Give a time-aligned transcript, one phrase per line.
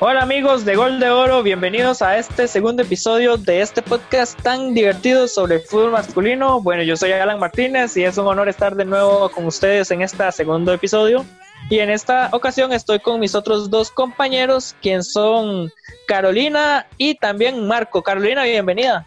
[0.00, 4.72] Hola amigos de Gol de Oro, bienvenidos a este segundo episodio de este podcast tan
[4.72, 6.60] divertido sobre el fútbol masculino.
[6.60, 10.02] Bueno, yo soy Alan Martínez y es un honor estar de nuevo con ustedes en
[10.02, 11.24] este segundo episodio.
[11.68, 15.68] Y en esta ocasión estoy con mis otros dos compañeros, quien son
[16.06, 18.00] Carolina y también Marco.
[18.00, 19.04] Carolina, bienvenida.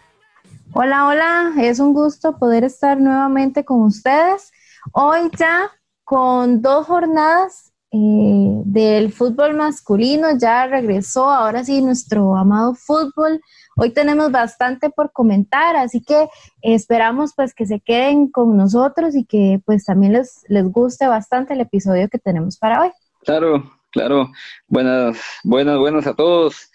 [0.74, 4.52] Hola, hola, es un gusto poder estar nuevamente con ustedes.
[4.92, 5.72] Hoy ya
[6.04, 13.42] con dos jornadas eh, del fútbol masculino, ya regresó, ahora sí, nuestro amado fútbol.
[13.76, 16.28] Hoy tenemos bastante por comentar, así que
[16.62, 21.54] esperamos pues que se queden con nosotros y que pues también les, les guste bastante
[21.54, 22.92] el episodio que tenemos para hoy.
[23.24, 24.32] Claro, claro.
[24.68, 26.72] Buenas, buenas, buenas a todos.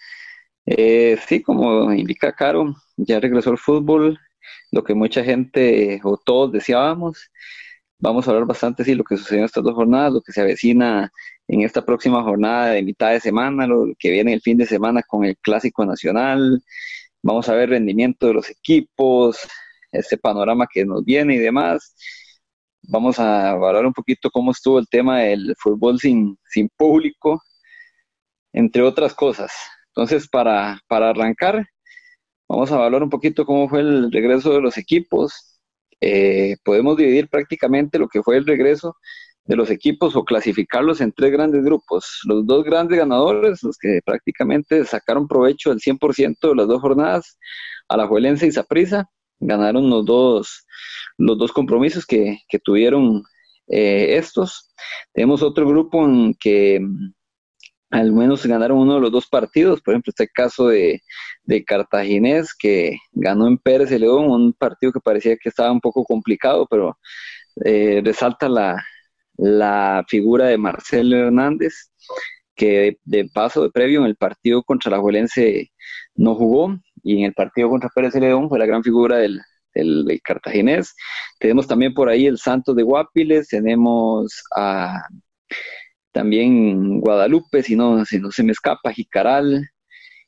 [0.67, 4.19] Eh, sí, como indica Caro, ya regresó el fútbol,
[4.71, 7.31] lo que mucha gente o todos deseábamos.
[7.99, 10.41] Vamos a hablar bastante de lo que sucedió en estas dos jornadas, lo que se
[10.41, 11.11] avecina
[11.47, 15.01] en esta próxima jornada de mitad de semana, lo que viene el fin de semana
[15.03, 16.61] con el Clásico Nacional.
[17.23, 19.39] Vamos a ver rendimiento de los equipos,
[19.91, 21.95] este panorama que nos viene y demás.
[22.83, 27.41] Vamos a hablar un poquito cómo estuvo el tema del fútbol sin, sin público,
[28.53, 29.51] entre otras cosas.
[29.87, 31.65] Entonces, para, para arrancar,
[32.47, 35.56] vamos a hablar un poquito cómo fue el regreso de los equipos,
[36.01, 38.95] eh, podemos dividir prácticamente lo que fue el regreso
[39.45, 42.19] de los equipos o clasificarlos en tres grandes grupos.
[42.25, 47.37] Los dos grandes ganadores, los que prácticamente sacaron provecho del 100% de las dos jornadas,
[47.87, 50.65] Alajuelense y Saprissa, ganaron los dos,
[51.17, 53.23] los dos compromisos que, tuvieron
[53.67, 54.73] eh, estos.
[55.13, 56.81] Tenemos otro grupo en que
[57.89, 61.01] al menos ganaron uno de los dos partidos, por ejemplo, este caso de,
[61.65, 66.03] Cartaginés, que ganó en Pérez y León, un partido que parecía que estaba un poco
[66.03, 66.97] complicado, pero
[67.65, 68.83] eh, resalta la,
[70.09, 71.91] figura de Marcelo Hernández,
[72.55, 75.71] que de, paso de previo en el partido contra la Juelense
[76.15, 79.39] no jugó, y en el partido contra Pérez y León fue la gran figura del,
[79.73, 80.95] del, cartaginés.
[81.39, 85.01] Tenemos también por ahí el Santos de Guapiles, tenemos a
[86.17, 89.69] también Guadalupe, si no, si no se me escapa, Jicaral.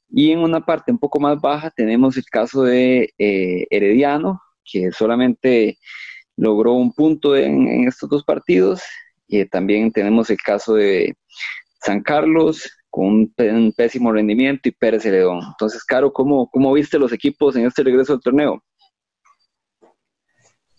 [0.08, 4.92] Y en una parte un poco más baja tenemos el caso de eh, Herediano, que
[4.92, 5.80] solamente
[6.38, 8.84] logró un punto en, estos dos partidos.
[9.28, 11.18] Y también tenemos el caso de
[11.82, 15.40] San Carlos, con un, pésimo rendimiento, y Pérez Celedón.
[15.44, 18.64] Entonces, Caro, ¿cómo, ¿cómo viste los equipos en este regreso al torneo?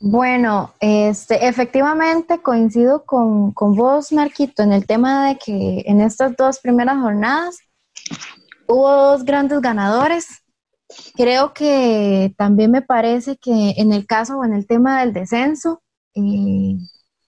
[0.03, 6.35] Bueno, este, efectivamente coincido con, con, vos, Marquito, en el tema de que en estas
[6.37, 7.59] dos primeras jornadas
[8.67, 10.43] hubo dos grandes ganadores.
[11.15, 15.83] Creo que también me parece que en el caso o en el tema del descenso,
[16.15, 16.79] eh,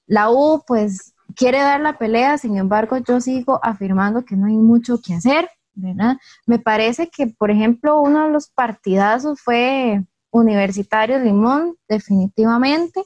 [0.06, 4.56] la U pues quiere dar la pelea, sin embargo yo sigo afirmando que no hay
[4.56, 6.16] mucho que hacer, ¿verdad?
[6.46, 13.02] Me parece que, por ejemplo, uno de los partidazos fue Universitario Limón, definitivamente.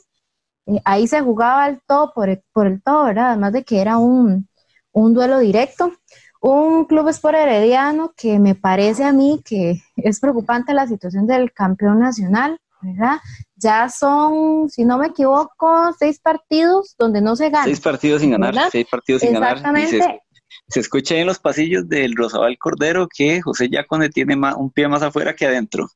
[0.66, 3.30] Eh, ahí se jugaba el todo por el, por el todo, ¿verdad?
[3.32, 4.48] Además de que era un,
[4.92, 5.92] duelo directo.
[6.40, 11.52] Un club Sport Herediano que me parece a mí que es preocupante la situación del
[11.52, 13.18] campeón nacional, ¿verdad?
[13.56, 17.64] Ya son, si no me equivoco, seis partidos donde no se gana.
[17.64, 19.58] Seis partidos sin ganar, seis partidos sin ganar.
[19.88, 20.20] Se,
[20.68, 25.02] se, escucha en los pasillos del Rosabal Cordero que José Yacone tiene un pie más
[25.02, 25.88] afuera que adentro.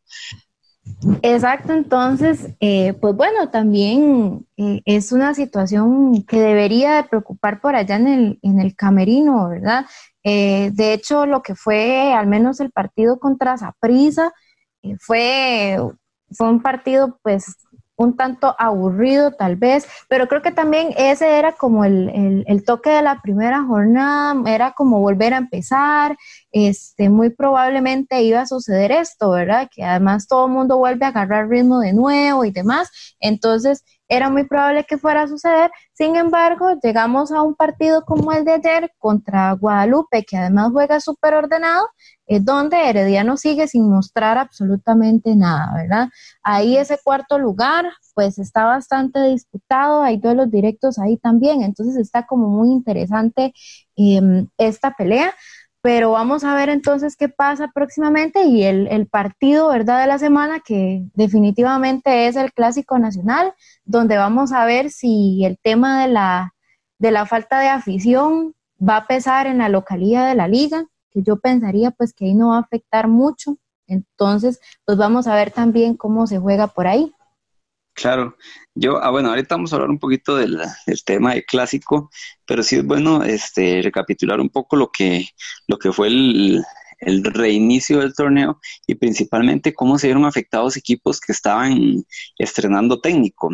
[1.22, 7.76] Exacto, entonces, eh, pues bueno, también eh, es una situación que debería de preocupar por
[7.76, 9.86] allá en el, en el camerino, ¿verdad?
[10.24, 14.32] Eh, de hecho, lo que fue al menos el partido contra Zaprisa
[15.00, 15.78] fue,
[16.32, 17.56] fue un partido pues
[18.00, 22.88] un tanto aburrido tal vez, pero creo que también ese era como el, el, toque
[22.88, 26.16] de la primera jornada, era como volver a empezar,
[26.50, 29.68] este, muy probablemente iba a suceder esto, ¿verdad?
[29.70, 32.90] Que además todo el mundo vuelve a agarrar ritmo de nuevo y demás,
[33.20, 35.70] entonces era muy probable que fuera a suceder.
[35.92, 40.98] Sin embargo, llegamos a un partido como el de ayer contra Guadalupe, que además juega
[41.00, 41.86] súper ordenado,
[42.26, 46.08] es donde Herediano sigue sin mostrar absolutamente nada, ¿verdad?
[46.42, 52.26] Ahí ese cuarto lugar, pues está bastante disputado, hay duelos directos ahí también, entonces está
[52.26, 53.52] como muy interesante
[53.96, 55.32] em, esta pelea
[55.82, 60.60] pero vamos a ver entonces qué pasa próximamente y el, partido, ¿verdad?, de la semana,
[60.60, 63.54] que definitivamente es el Clásico Nacional,
[63.84, 66.54] donde vamos a ver si el tema de la,
[66.98, 71.22] de la falta de afición va a pesar en la localidad de la liga, que
[71.22, 73.56] yo pensaría pues que ahí no va a afectar mucho.
[73.86, 77.12] Entonces, pues vamos a ver también cómo se juega por ahí.
[78.00, 78.34] Claro,
[78.74, 80.58] yo, ah, bueno, ahorita vamos a hablar un poquito del,
[81.04, 82.10] tema de clásico,
[82.46, 85.26] pero sí es bueno este, recapitular un poco lo que,
[85.66, 86.64] lo que fue el,
[87.02, 92.04] reinicio del torneo y principalmente cómo se vieron afectados equipos que estaban
[92.38, 93.50] estrenando técnico.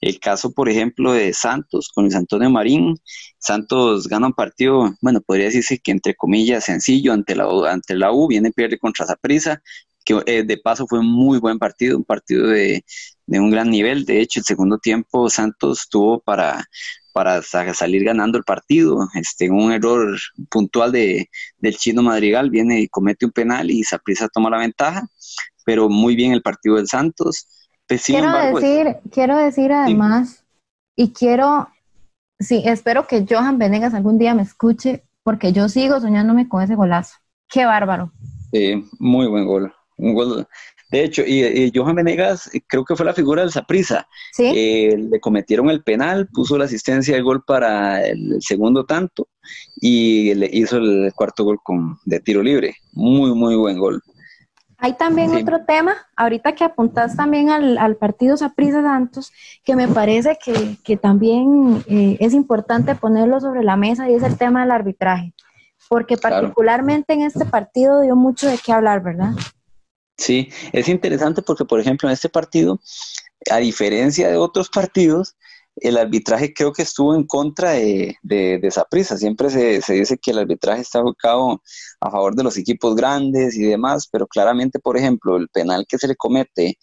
[0.00, 2.94] El caso, por ejemplo, de Santos con Luis Antonio Marín.
[3.38, 8.12] Santos gana un partido, bueno, podría decirse que entre comillas sencillo ante la, ante la
[8.12, 9.62] U, viene pierde contra Zaprisa,
[10.06, 12.84] que eh, de paso fue un muy buen partido, un partido de,
[13.26, 14.06] de un gran nivel.
[14.06, 16.64] De hecho, el segundo tiempo Santos tuvo para,
[17.12, 19.08] para salir ganando el partido.
[19.14, 20.16] Este, un error
[20.48, 25.06] puntual de, del chino Madrigal viene y comete un penal y Saprissa toma la ventaja,
[25.64, 27.48] pero muy bien el partido del Santos.
[27.88, 30.44] Pues, quiero, decir, quiero decir además,
[30.96, 31.68] y quiero,
[32.40, 36.74] sí, espero que Johan Venegas algún día me escuche, porque yo sigo soñándome con ese
[36.74, 37.16] golazo.
[37.48, 38.12] Qué bárbaro.
[38.52, 39.72] Sí, muy buen gol.
[39.96, 40.46] Un gol
[40.90, 44.06] de hecho, y, Johan Venegas eh, creo que fue la figura del Saprisa.
[44.32, 44.52] ¿Sí?
[44.54, 49.28] Eh, le cometieron el penal, puso la asistencia del gol para el segundo tanto
[49.80, 52.76] y le hizo el cuarto gol con, de tiro libre.
[52.92, 54.00] Muy, muy buen gol.
[54.78, 59.32] Hay también otro tema, ahorita que apuntás también al, partido Saprisa Santos,
[59.64, 60.38] que me parece
[60.84, 65.32] que, también eh, es importante ponerlo sobre la mesa y es el tema del arbitraje,
[65.88, 69.32] porque particularmente en este partido dio mucho de qué hablar, ¿verdad?
[70.18, 72.80] Sí, es interesante porque, por ejemplo, en este partido,
[73.50, 75.36] a diferencia de otros partidos,
[75.76, 79.18] el arbitraje creo que estuvo en contra de, de, de Saprissa.
[79.18, 81.62] Siempre se, se, dice que el arbitraje está ubicado
[82.00, 85.98] a favor de los equipos grandes y demás, pero claramente, por ejemplo, el penal que
[85.98, 86.78] se le comete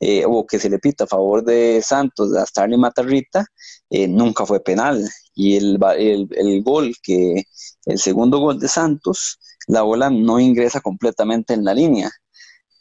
[0.00, 3.46] eh, o que se le pita a favor de Santos, de Starling Matarrita,
[3.90, 5.02] eh, nunca fue penal.
[5.34, 7.44] Y el, el, el gol que,
[7.86, 9.38] el segundo gol de Santos,
[9.68, 12.10] la bola no ingresa completamente en la línea.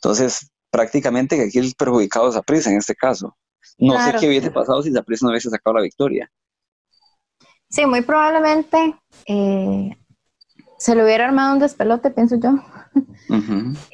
[0.03, 3.38] Entonces, prácticamente que aquí el perjudicado es Aprisa en este caso.
[3.77, 6.29] No sé qué hubiese pasado si Aprisa no hubiese sacado la victoria.
[7.69, 8.95] Sí, muy probablemente
[9.25, 9.97] eh,
[10.77, 12.51] se le hubiera armado un despelote, pienso yo.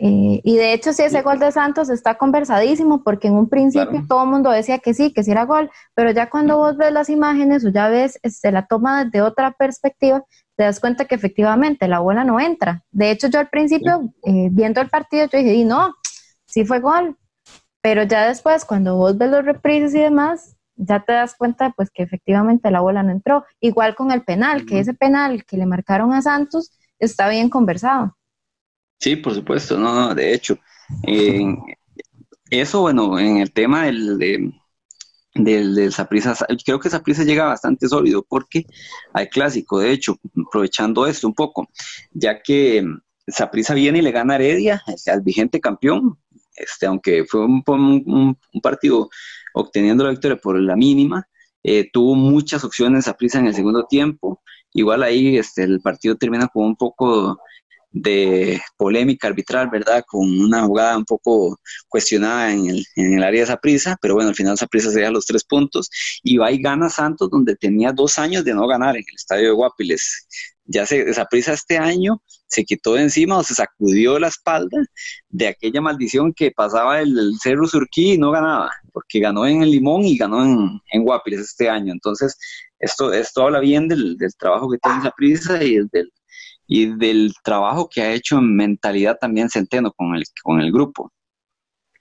[0.01, 4.03] Eh, y de hecho, si ese gol de Santos está conversadísimo, porque en un principio
[4.09, 6.91] todo el mundo decía que sí, que sí era gol, pero ya cuando vos ves
[6.91, 10.25] las imágenes o ya ves este, la toma desde otra perspectiva,
[10.57, 12.83] te das cuenta que efectivamente la bola no entra.
[12.91, 15.95] De hecho, yo al principio, eh, viendo el partido, yo dije, no,
[16.49, 17.17] sí fue gol,
[17.81, 21.89] pero ya después, cuando vos ves los reprises y demás, ya te das cuenta pues
[21.91, 23.45] que efectivamente la bola no entró.
[23.59, 28.17] Igual con el penal, que ese penal que le marcaron a Santos está bien conversado.
[28.97, 30.57] Sí, por supuesto, no, de hecho.
[32.49, 34.51] eso, bueno, en el tema del, de,
[35.35, 35.93] del, del
[36.65, 38.65] creo que Saprisa llega bastante sólido porque
[39.13, 40.17] hay clásico, de hecho,
[40.47, 41.69] aprovechando esto un poco,
[42.11, 42.83] ya que
[43.27, 46.17] Saprisa viene y le gana a Heredia, al vigente campeón,
[46.59, 49.09] este, aunque fue un, partido
[49.53, 51.27] obteniendo la victoria por la mínima,
[51.63, 54.41] eh, tuvo muchas opciones Saprisa en el segundo tiempo,
[54.73, 57.39] igual ahí este, el partido termina con un poco
[57.91, 60.03] de polémica arbitral, ¿verdad?
[60.07, 64.29] Con una jugada un poco cuestionada en el, en el área de Saprisa, pero bueno,
[64.29, 65.89] al final Saprisa se deja los tres puntos
[66.23, 69.47] y va y gana Santos, donde tenía dos años de no ganar en el estadio
[69.49, 70.27] de Guapiles.
[70.71, 74.77] Ya se Saprisa este año se quitó de encima o se sacudió la espalda
[75.29, 79.71] de aquella maldición que pasaba el, Cerro Surquí y no ganaba, porque ganó en el
[79.71, 81.91] Limón y ganó en, en Guapiles este año.
[81.91, 82.37] Entonces,
[82.79, 86.11] esto, esto habla bien del, del trabajo que tiene Saprisa y del,
[86.67, 91.11] y del trabajo que ha hecho en mentalidad también Centeno con el, con el grupo.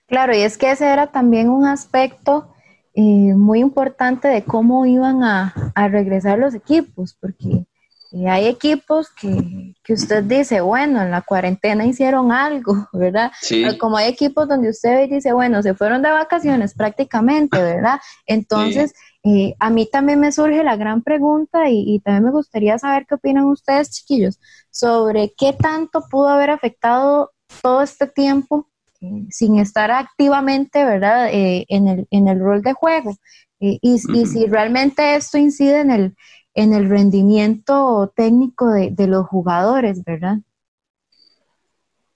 [0.05, 2.53] Claro, y es que ese era también un aspecto
[2.93, 5.53] eh, muy importante de cómo iban a,
[5.89, 7.65] regresar los equipos, porque
[8.11, 13.31] eh, hay equipos que, que, usted dice, bueno, en la cuarentena hicieron algo, ¿verdad?
[13.41, 13.77] Sí.
[13.77, 17.99] Como hay equipos donde usted dice, bueno, se fueron de vacaciones prácticamente, ¿verdad?
[18.25, 23.05] Entonces, eh, a mí también me surge la gran pregunta y, también me gustaría saber
[23.05, 24.39] qué opinan ustedes, chiquillos,
[24.71, 28.69] sobre qué tanto pudo haber afectado todo este tiempo
[29.01, 33.17] eh, sin estar activamente, ¿verdad?, eh, en, el, en el rol de juego.
[33.61, 36.15] Y, si realmente esto incide en el,
[36.55, 40.39] en el rendimiento técnico de, de los jugadores, ¿verdad?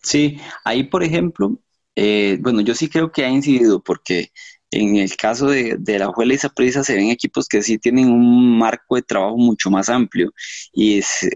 [0.01, 1.59] Sí, ahí por ejemplo,
[2.41, 4.31] bueno, yo sí creo que ha incidido porque
[4.71, 8.09] en el caso de, de la Juela y Saprissa se ven equipos que sí tienen
[8.11, 10.31] un marco de trabajo mucho más amplio.
[10.73, 11.27] Y es,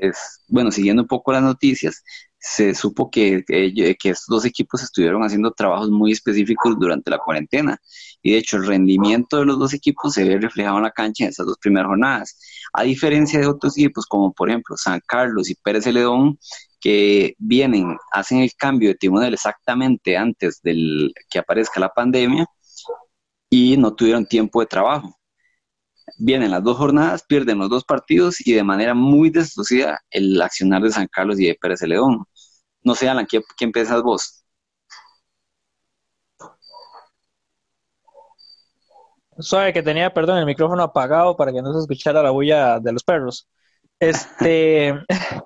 [0.48, 2.04] bueno, siguiendo un poco las noticias,
[2.50, 7.77] se supo que, estos dos equipos estuvieron haciendo trabajos muy específicos durante la cuarentena.
[8.22, 11.25] Y de hecho, el rendimiento de los dos equipos se ve reflejado en la cancha
[11.25, 12.39] en esas dos primeras jornadas.
[12.74, 16.39] A diferencia de otros equipos, como por ejemplo San Carlos y Pérez Celedón,
[16.80, 22.46] que vienen, hacen el cambio de timonel exactamente antes del que aparezca la pandemia,
[23.50, 25.18] y no tuvieron tiempo de trabajo.
[26.18, 30.82] Vienen las dos jornadas, pierden los dos partidos y de manera muy destrucida el accionar
[30.82, 32.25] de San Carlos y de Pérez León.
[32.88, 34.44] No sé, Alan, ¿quién, quién pensás vos?
[39.39, 42.91] Suave que tenía, perdón, el micrófono apagado para que no se escuchara la bulla de
[42.91, 43.48] los perros.
[44.00, 44.94] Este,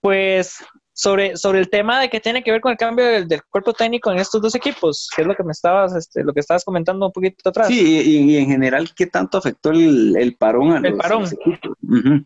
[0.00, 0.56] pues
[0.96, 4.10] sobre, sobre el tema de que tiene que ver con el cambio del, cuerpo técnico
[4.10, 7.04] en estos dos equipos, que es lo que me estabas, este, lo que estabas comentando
[7.04, 7.68] un poquito atrás.
[7.68, 11.26] Sí, y, en general, ¿qué tanto afectó el, parón el parón.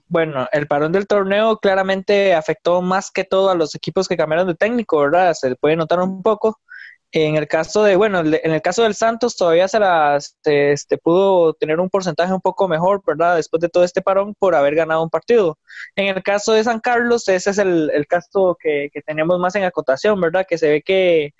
[0.06, 4.46] Bueno, el parón del torneo claramente afectó más que todo a los equipos que cambiaron
[4.46, 5.34] de técnico, ¿verdad?
[5.34, 6.60] Se puede notar un poco.
[7.12, 11.54] En el caso de, bueno, en el caso del Santos todavía se las, este, pudo
[11.54, 13.34] tener un porcentaje un poco mejor, ¿verdad?
[13.34, 15.58] Después de todo este parón por haber ganado un partido.
[15.96, 20.20] En el caso de San Carlos, ese es el, caso que, tenemos más en acotación,
[20.20, 20.46] ¿verdad?
[20.48, 21.32] Que se ve que,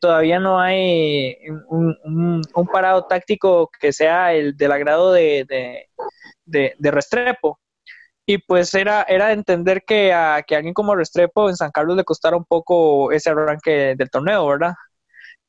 [0.00, 1.36] todavía no hay
[1.68, 5.46] un, parado táctico que sea el del agrado de,
[6.44, 7.60] de, Restrepo.
[8.26, 11.96] Y pues era, era entender que a, que a alguien como Restrepo en San Carlos
[11.96, 14.74] le costara un poco ese arranque del torneo, ¿verdad?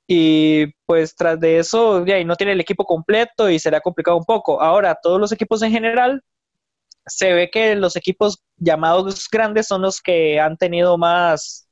[0.08, 4.26] Y pues tras de eso ya, no tiene el equipo completo y será complicado un
[4.26, 4.62] poco.
[4.62, 6.22] Ahora, todos los equipos en general,
[7.08, 11.68] se ve que los equipos llamados grandes son los que han tenido más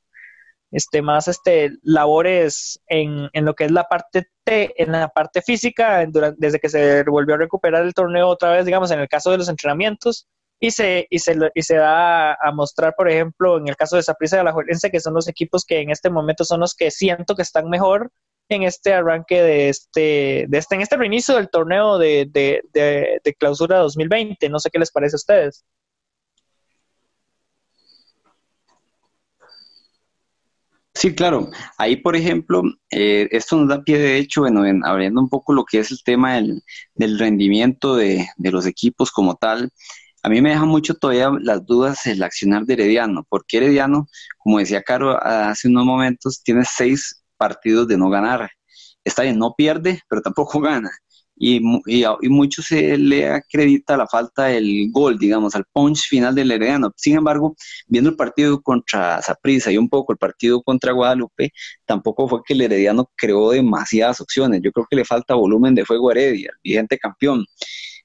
[0.70, 6.04] este más este labores en, en lo que es la parte en la parte física
[6.36, 9.38] desde que se volvió a recuperar el torneo otra vez digamos en el caso de
[9.38, 10.28] los entrenamientos
[10.60, 14.02] y se, y se, y se da a mostrar, por ejemplo, en el caso de
[14.02, 16.90] Saprissa de la Juelense, que son los equipos que en este momento son los que
[16.90, 18.10] siento que están mejor
[18.48, 23.34] en este arranque de este, de este en este reinicio del torneo de, de, de,
[23.34, 24.48] clausura 2020.
[24.48, 25.64] No sé qué les parece a ustedes.
[30.96, 31.50] Sí, claro.
[31.76, 35.52] Ahí, por ejemplo, eh, esto nos da pie de hecho, bueno, en, abriendo un poco
[35.52, 36.62] lo que es el tema del,
[36.94, 39.70] del rendimiento de, de, los equipos como tal.
[40.24, 44.58] A mí me deja mucho todavía las dudas el accionar de Herediano, porque Herediano, como
[44.58, 48.50] decía Caro hace unos momentos, tiene seis partidos de no ganar.
[49.04, 50.90] Está bien, no pierde, pero tampoco gana.
[51.36, 56.34] Y, y, y, mucho se le acredita la falta del gol, digamos, al punch final
[56.34, 56.92] del Herediano.
[56.96, 57.54] Sin embargo,
[57.86, 61.52] viendo el partido contra Saprissa y un poco el partido contra Guadalupe,
[61.84, 64.62] tampoco fue que el Herediano creó demasiadas opciones.
[64.64, 67.44] Yo creo que le falta volumen de fuego a Heredia, vigente campeón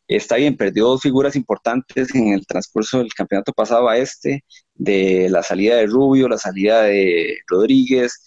[0.09, 5.29] está bien, perdió dos figuras importantes en el transcurso del campeonato pasado a este, de
[5.29, 8.21] la salida de Rubio, la salida de Rodríguez.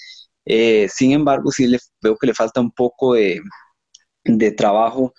[0.45, 3.41] Eh, sin embargo, sí le, veo que le falta un poco de,
[4.57, 5.13] trabajo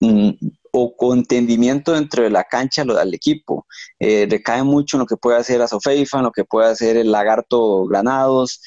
[0.00, 0.30] mm,
[0.72, 3.66] o con entendimiento dentro de la cancha lo, al equipo.
[3.98, 7.12] Eh, recae mucho en lo que puede hacer Azofeifa, en lo que puede hacer el
[7.12, 8.60] Lagarto Granados,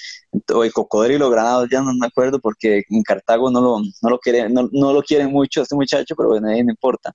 [0.53, 4.19] o el Cocodrilo Granados, ya no me acuerdo porque en Cartago no lo, no lo,
[4.19, 7.13] quieren, no, lo quieren mucho este muchacho, pero bueno, ahí no importa.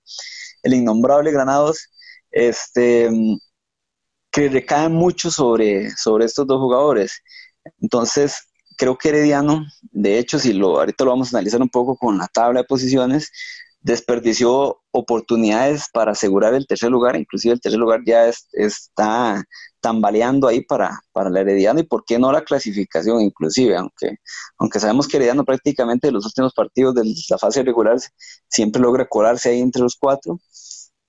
[0.63, 1.89] El innombrable Granados,
[2.31, 3.09] este,
[4.31, 7.21] que recae mucho sobre, sobre estos dos jugadores.
[7.81, 11.97] Entonces, creo que Herediano, de hecho, si lo, ahorita lo vamos a analizar un poco
[11.97, 13.31] con la tabla de posiciones,
[13.81, 19.43] desperdició oportunidades para asegurar el tercer lugar, inclusive el tercer lugar ya está
[19.79, 24.17] tambaleando ahí para, para el Herediano y por qué no la clasificación inclusive, aunque,
[24.57, 27.97] aunque sabemos que Herediano prácticamente en los últimos partidos de la fase regular
[28.49, 30.39] siempre logra colarse ahí entre los cuatro,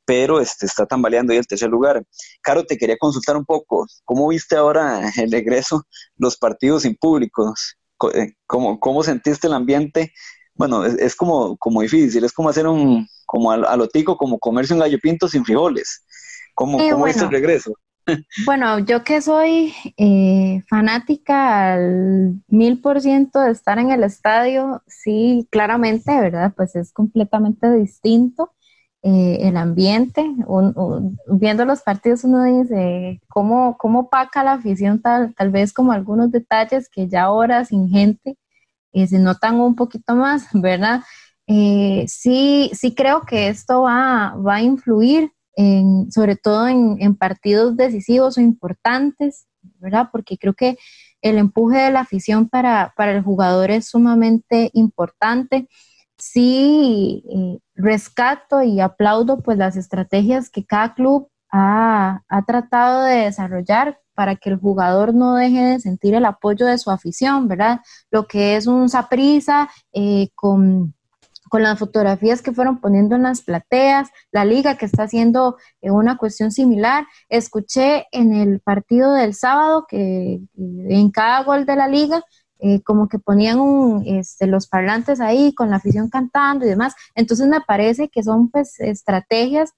[0.05, 2.05] pero este, está tambaleando ahí el tercer lugar.
[2.43, 5.87] Caro, te quería consultar un poco, ¿cómo viste ahora el regreso,
[6.17, 7.77] los partidos sin públicos?
[8.15, 10.13] Eh, ¿Cómo, cómo sentiste el ambiente
[10.61, 14.75] bueno, es, como, como difícil, es como hacer un, como a, lo tico, como comerse
[14.75, 16.05] un gallo pinto sin frijoles.
[16.55, 17.73] ¿Cómo, ¿cómo es el regreso?
[18.45, 24.83] Bueno, yo que soy eh, fanática al mil por ciento de estar en el estadio,
[24.87, 26.53] sí, claramente, ¿verdad?
[26.57, 28.53] Pues es completamente distinto
[29.03, 30.31] eh, el ambiente.
[31.29, 36.33] viendo los partidos uno dice, ¿cómo, cómo paca la afición tal, tal vez como algunos
[36.33, 38.37] detalles que ya ahora sin gente
[38.93, 41.03] eh, se notan un poquito más, ¿verdad?
[41.47, 47.77] Eh, sí, sí creo que esto va, va a influir, en, sobre todo en, partidos
[47.77, 49.47] decisivos o importantes,
[49.79, 50.09] ¿verdad?
[50.13, 50.79] Porque creo que
[51.23, 55.69] el empuje de la afición para, para el jugador es sumamente importante.
[56.19, 63.25] Sí, eh, rescato y aplaudo pues las estrategias que cada club ha, ha tratado de
[63.25, 67.81] desarrollar para que el jugador no deje de sentir el apoyo de su afición, ¿verdad?
[68.11, 70.95] Lo que es un saprisa eh, con,
[71.53, 76.19] las fotografías que fueron poniendo en las plateas, la liga que está haciendo eh, una
[76.19, 77.07] cuestión similar.
[77.31, 82.23] Escuché en el partido del sábado que en cada gol de la liga
[82.59, 86.95] eh, como que ponían un, este, los parlantes ahí con la afición cantando y demás.
[87.15, 89.73] Entonces me parece que son pues estrategias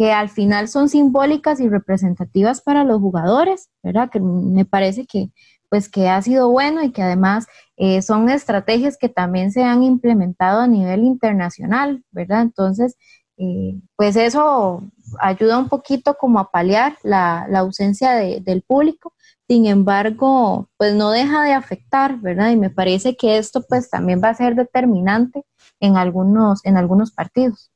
[0.00, 4.08] que al final son simbólicas y representativas para los jugadores, ¿verdad?
[4.08, 5.30] Que me parece que
[5.68, 9.82] pues que ha sido bueno y que además eh, son estrategias que también se han
[9.82, 12.40] implementado a nivel internacional, ¿verdad?
[12.40, 12.96] Entonces,
[13.36, 19.12] eh, pues eso ayuda un poquito como a paliar la, ausencia del público,
[19.48, 22.52] sin embargo, pues no deja de afectar, ¿verdad?
[22.52, 25.44] Y me parece que esto pues también va a ser determinante
[25.78, 27.70] en algunos, en algunos partidos.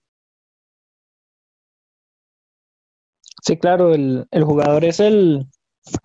[3.44, 5.46] Sí, claro, el, el jugador es el,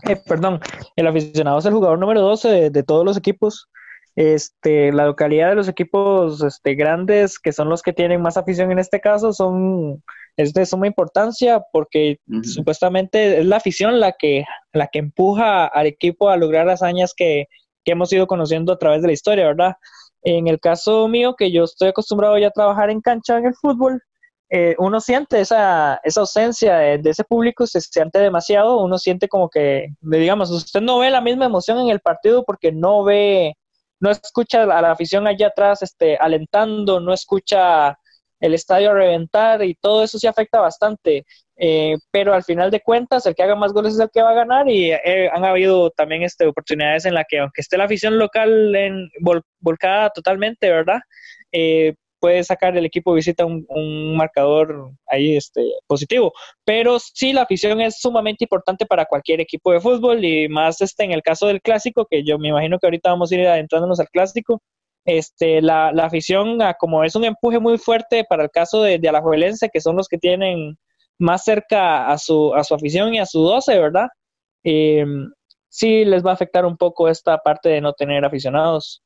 [0.10, 0.60] eh, perdón,
[0.98, 3.70] el aficionado es el jugador número 12 de, todos los equipos.
[4.16, 8.72] Este, la localidad de los equipos este, grandes, que son los que tienen más afición
[8.72, 10.04] en este caso, son
[10.36, 15.86] es de suma importancia porque supuestamente es la afición la que, la que empuja al
[15.86, 17.48] equipo a lograr hazañas que,
[17.84, 19.76] que hemos ido conociendo a través de la historia, ¿verdad?
[20.24, 23.56] En el caso mío, que yo estoy acostumbrado ya a trabajar en cancha en el
[23.56, 24.02] fútbol,
[24.50, 29.50] eh, uno siente esa, esa ausencia de, ese público, se siente demasiado, uno siente como
[29.50, 33.56] que, digamos, usted no ve la misma emoción en el partido porque no ve,
[34.00, 37.98] no escucha a la afición allá atrás este, alentando, no escucha
[38.40, 41.26] el estadio a reventar y todo eso sí afecta bastante.
[41.62, 44.32] Eh, pero al final de cuentas, el que haga más goles es el que va
[44.32, 47.84] a ganar y eh, han habido también este, oportunidades en la que, aunque esté la
[47.84, 49.10] afición local en,
[49.60, 51.00] volcada totalmente, ¿verdad?
[51.52, 56.34] Eh, puede sacar el equipo visita un, un, marcador ahí este, positivo.
[56.66, 61.04] Pero sí, la afición es sumamente importante para cualquier equipo de fútbol y más este,
[61.04, 64.00] en el caso del clásico, que yo me imagino que ahorita vamos a ir adentrándonos
[64.00, 64.62] al clásico.
[65.06, 69.10] Este, la, la afición, como es un empuje muy fuerte para el caso de, de
[69.10, 70.78] Alajuelense, que son los que tienen
[71.18, 74.08] más cerca a su, a su afición y a su 12, ¿verdad?
[74.64, 75.06] Eh,
[75.70, 79.02] sí les va a afectar un poco esta parte de no tener aficionados.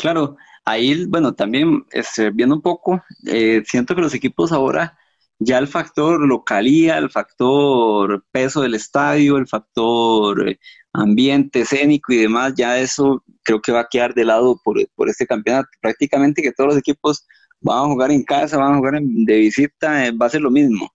[0.00, 4.96] Claro, ahí, bueno, también este, viendo un poco, eh, siento que los equipos ahora,
[5.38, 10.58] ya el factor localía, el factor peso del estadio, el factor eh,
[10.94, 15.26] ambiente escénico y demás, ya eso creo que va a quedar de lado por, este
[15.26, 15.68] campeonato.
[15.82, 17.26] Prácticamente que todos los equipos
[17.60, 20.50] van a jugar en casa, van a jugar de visita, eh, va a ser lo
[20.50, 20.90] mismo.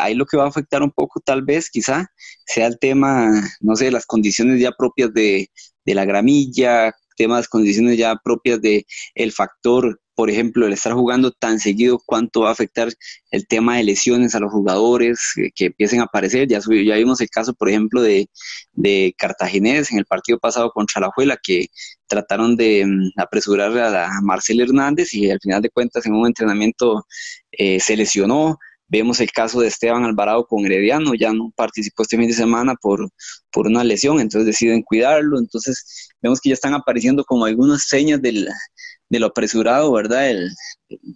[0.00, 2.06] ahí lo que va a afectar un poco tal vez quizá
[2.46, 3.30] sea el tema,
[3.60, 5.50] no sé, las condiciones ya propias de,
[5.84, 11.30] de la gramilla, temas, condiciones ya propias de el factor, por ejemplo, el estar jugando
[11.32, 12.88] tan seguido, cuánto va a afectar
[13.30, 15.20] el tema de lesiones a los jugadores
[15.54, 16.48] que, empiecen a aparecer.
[16.48, 18.28] Ya, ya vimos el caso, por ejemplo, de,
[18.72, 21.66] de Cartaginés en el partido pasado contra la Juela, que
[22.08, 27.06] trataron de mm, apresurar a, Marcel Hernández y al final de cuentas en un entrenamiento
[27.52, 28.58] eh, se lesionó.
[28.88, 32.74] Vemos el caso de Esteban Alvarado con Herediano, ya no participó este fin de semana
[32.74, 33.08] por,
[33.50, 35.38] por una lesión, entonces deciden cuidarlo.
[35.38, 38.48] Entonces vemos que ya están apareciendo como algunas señas del,
[39.08, 40.30] de lo apresurado, ¿verdad?
[40.30, 40.50] El,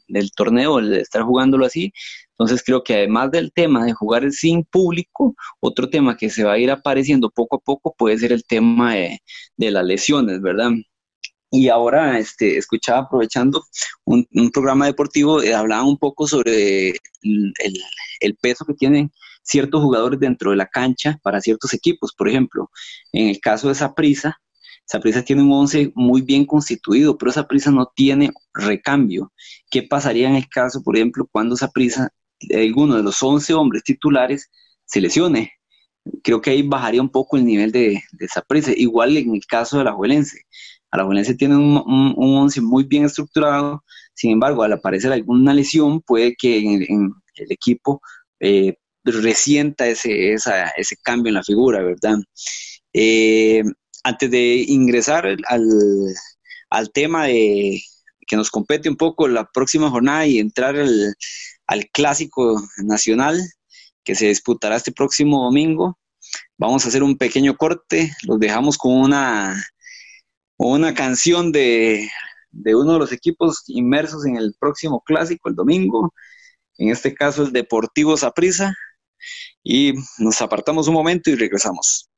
[0.09, 1.93] del torneo, el de estar jugándolo así.
[2.31, 6.53] Entonces creo que además del tema de jugar sin público, otro tema que se va
[6.55, 9.21] a ir apareciendo poco a poco puede ser el tema de,
[9.57, 10.71] de las lesiones, ¿verdad?
[11.55, 13.63] Y ahora este, escuchaba, aprovechando
[14.05, 19.13] un, programa deportivo, eh, hablaba un poco sobre el, peso que tienen
[19.43, 22.15] ciertos jugadores dentro de la cancha para ciertos equipos.
[22.17, 22.71] Por ejemplo,
[23.13, 24.41] en el caso de Saprisa,
[24.87, 29.31] Saprisa tiene un once muy bien constituido, pero Saprisa no tiene recambio.
[29.71, 32.09] ¿Qué pasaría en el caso, por ejemplo, cuando Saprisa,
[32.55, 34.51] alguno de los 11 hombres titulares,
[34.87, 35.53] se lesione?
[36.23, 38.73] Creo que ahí bajaría un poco el nivel de, de Saprisa.
[38.75, 40.47] Igual en el caso de la Juelense
[40.93, 41.83] Alajuelense tiene un,
[42.17, 43.83] un, once muy bien estructurado,
[44.15, 48.01] sin embargo, al aparecer alguna lesión, puede que el equipo
[48.41, 50.37] eh, resienta ese,
[51.03, 52.19] cambio en la figura, ¿verdad?
[52.93, 53.63] Eh,
[54.05, 57.83] antes de ingresar al, tema de
[58.27, 61.15] que nos compete un poco la próxima jornada y entrar al,
[61.67, 63.41] al clásico nacional
[64.05, 65.99] que se disputará este próximo domingo,
[66.59, 69.63] vamos a hacer un pequeño corte, los dejamos con una
[70.69, 72.09] una canción de,
[72.53, 76.15] uno de los equipos inmersos en el próximo clásico, el domingo,
[76.79, 78.75] en este caso el Deportivo Saprissa,
[79.63, 82.12] y nos apartamos un momento y regresamos.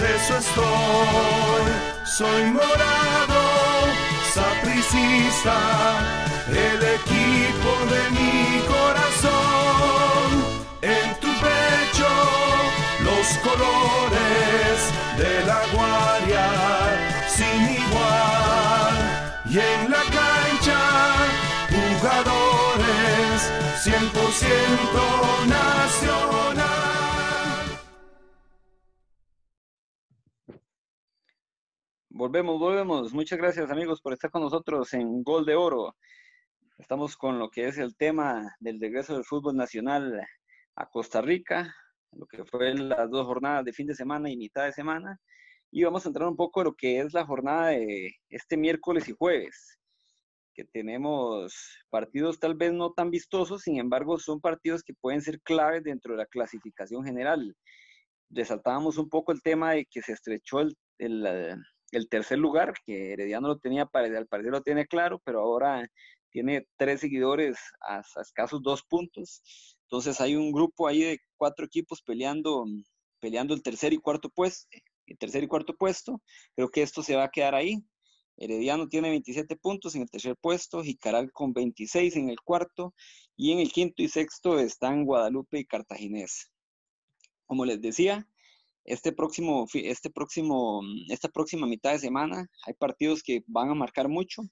[0.00, 1.64] De eso estoy.
[2.04, 3.42] Soy morado,
[4.32, 5.58] sapricista,
[6.48, 10.28] el equipo de mi corazón.
[10.82, 12.10] En tu pecho
[13.00, 14.74] los colores
[15.16, 16.46] de la guardia
[17.28, 18.94] sin igual
[19.50, 20.80] y en la cancha
[21.70, 23.50] jugadores
[23.84, 26.67] 100% nacional.
[32.18, 33.14] Volvemos, volvemos.
[33.14, 35.94] Muchas gracias amigos por estar con nosotros en Gol de Oro.
[36.76, 40.20] Estamos con lo que es el tema del regreso del fútbol nacional
[40.74, 41.72] a Costa Rica,
[42.10, 45.20] lo que fue las dos jornadas de fin de semana y mitad de semana.
[45.70, 49.08] Y vamos a entrar un poco en lo que es la jornada de este miércoles
[49.08, 49.78] y jueves,
[50.54, 51.54] que tenemos
[51.88, 56.14] partidos tal vez no tan vistosos, sin embargo son partidos que pueden ser claves dentro
[56.14, 57.54] de la clasificación general.
[58.28, 61.24] Resaltábamos un poco el tema de que se estrechó el, el
[62.08, 65.88] tercer lugar, que Herediano lo tenía, al parecer lo tiene claro, pero ahora
[66.30, 69.42] tiene tres seguidores a, escasos dos puntos.
[69.84, 72.66] Entonces hay un grupo ahí de cuatro equipos peleando,
[73.20, 74.68] peleando el tercer y cuarto puesto,
[75.06, 76.22] el tercer y cuarto puesto.
[76.54, 77.82] Creo que esto se va a quedar ahí.
[78.36, 82.94] Herediano tiene 27 puntos en el tercer puesto, Jicaral con 26 en el cuarto,
[83.36, 86.52] y en el quinto y sexto están Guadalupe y Cartaginés.
[87.46, 88.28] Como les decía,
[88.88, 94.08] este próximo, este próximo, esta próxima mitad de semana hay partidos que van a marcar
[94.08, 94.42] mucho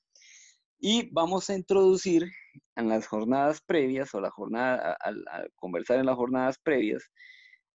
[0.79, 2.31] y vamos a introducir
[2.77, 7.11] en las jornadas previas o la jornada, al, conversar en las jornadas previas,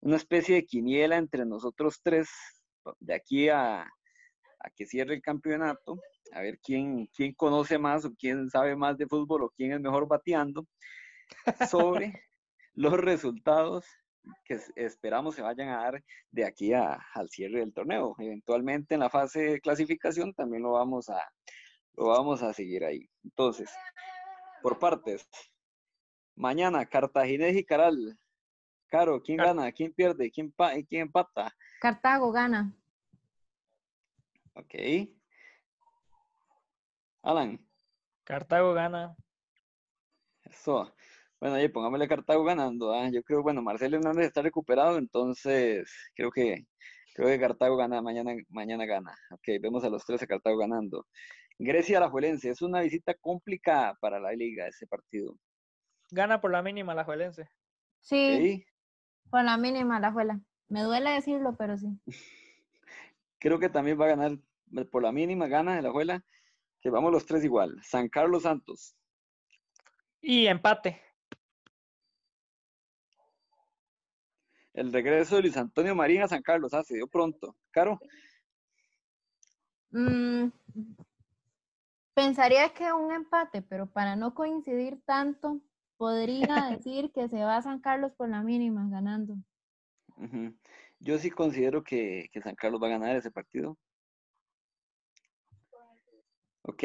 [0.02, 2.30] una especie de quiniela entre nosotros tres
[3.00, 6.00] de aquí a, a que cierre el campeonato,
[6.32, 9.82] a ver quién, quién conoce más o quién sabe más de fútbol o quién es
[9.82, 10.68] mejor bateando,
[11.72, 12.14] sobre
[12.76, 13.84] los resultados
[14.46, 18.16] que esperamos se vayan a dar de aquí al cierre del torneo.
[18.20, 21.22] Eventualmente en la fase de clasificación también lo vamos a,
[21.96, 23.10] lo vamos a seguir ahí.
[23.24, 23.70] Entonces,
[24.62, 25.28] por partes.
[26.36, 28.18] Mañana, Cartaginés y Caral.
[28.88, 29.72] Caro, ¿quién gana?
[29.72, 30.30] ¿Quién pierde?
[30.32, 30.54] ¿Quién,
[30.88, 31.56] ¿Quién empata?
[31.80, 32.76] Cartago gana.
[34.54, 34.76] Ok.
[37.24, 37.66] Alan.
[38.24, 39.16] Cartago gana.
[40.44, 40.94] Eso.
[41.42, 42.94] Bueno, ahí pongámosle Cartago ganando.
[42.94, 43.10] ¿ah?
[43.12, 46.68] Yo creo, bueno, Marcelo Hernández está recuperado, entonces creo que
[47.16, 49.18] creo que Cartago gana, mañana, mañana gana.
[49.32, 51.08] Ok, vemos a los tres a Cartago ganando.
[51.58, 55.36] Grecia Alajuelense, es una visita complicada para la liga ese partido.
[56.12, 57.50] Gana por la mínima la Juelense.
[58.02, 58.64] Sí,
[59.32, 60.40] por la mínima la Juela.
[60.68, 61.88] Me duele decirlo, pero sí.
[63.40, 64.38] creo que también va a ganar
[64.92, 66.24] por la mínima, gana la Juela,
[66.82, 67.80] que vamos los tres igual.
[67.84, 68.96] San Carlos Santos.
[70.22, 71.02] Y empate.
[74.74, 77.56] El regreso de Luis Antonio Marín a San Carlos, ah, se dio pronto.
[77.72, 78.00] Caro.
[79.92, 80.48] Mm,
[82.14, 85.62] pensaría que un empate, pero para no coincidir tanto,
[85.98, 86.46] podría
[86.86, 89.36] decir que se va a San Carlos por la mínima, ganando.
[91.00, 93.78] Yo sí considero que, San Carlos va a ganar ese partido.
[96.62, 96.84] Ok,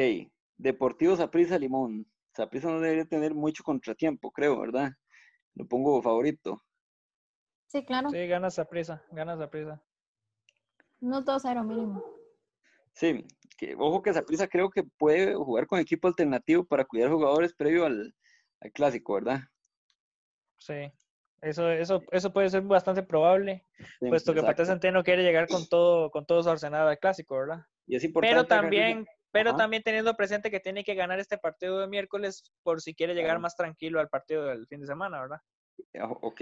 [0.57, 2.07] Deportivo Saprissa Limón.
[2.33, 4.91] Saprissa no debería tener mucho contratiempo, creo, ¿verdad?
[5.53, 6.61] Lo pongo favorito.
[7.67, 8.09] Sí, claro.
[8.09, 9.81] Sí, gana esa prisa, gana esa prisa.
[10.99, 12.03] No 2-0 mínimo.
[12.93, 13.25] Sí,
[13.57, 17.53] que, ojo que esa prisa creo que puede jugar con equipo alternativo para cuidar jugadores
[17.53, 18.15] previo al,
[18.73, 19.41] clásico, ¿verdad?
[20.57, 20.91] Sí,
[21.41, 23.63] eso, eso, eso puede ser bastante probable,
[23.99, 27.65] puesto que Pate Centeno quiere llegar con todo, con todo su arsenal al clásico, ¿verdad?
[27.85, 28.33] Y es importante.
[28.33, 32.81] Pero también, pero también teniendo presente que tiene que ganar este partido de miércoles por
[32.81, 35.41] si quiere llegar más tranquilo al partido del fin de semana, ¿verdad?
[36.21, 36.41] Ok,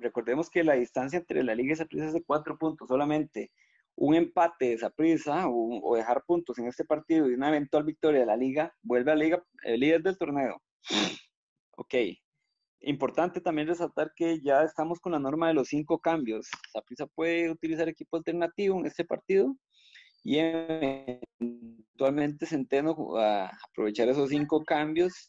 [0.00, 3.50] recordemos que la distancia entre la Liga y Saprissa es de cuatro puntos solamente.
[3.96, 8.20] Un empate de Saprissa o, o, dejar puntos en este partido y una eventual victoria
[8.20, 10.60] de la Liga vuelve a la Liga el líder del torneo.
[11.80, 11.94] Ok.
[12.80, 16.48] Importante también resaltar que ya estamos con la norma de los cinco cambios.
[16.72, 19.56] Saprissa puede utilizar equipo alternativo en este partido
[20.24, 25.28] y eventualmente Centeno a aprovechar esos cinco cambios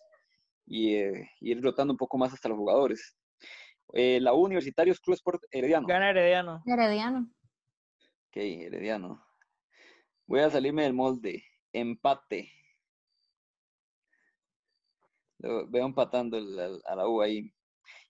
[0.65, 3.15] y eh, ir rotando un poco más hasta los jugadores.
[3.93, 5.87] Eh, la U Universitarios Club Sport Herediano.
[5.87, 6.61] Gana Herediano.
[6.65, 7.29] Herediano.
[8.27, 9.25] Ok, Herediano.
[10.27, 11.43] Voy a salirme del molde.
[11.73, 12.51] Empate.
[15.39, 16.37] veo empatando
[16.85, 17.51] a la U ahí.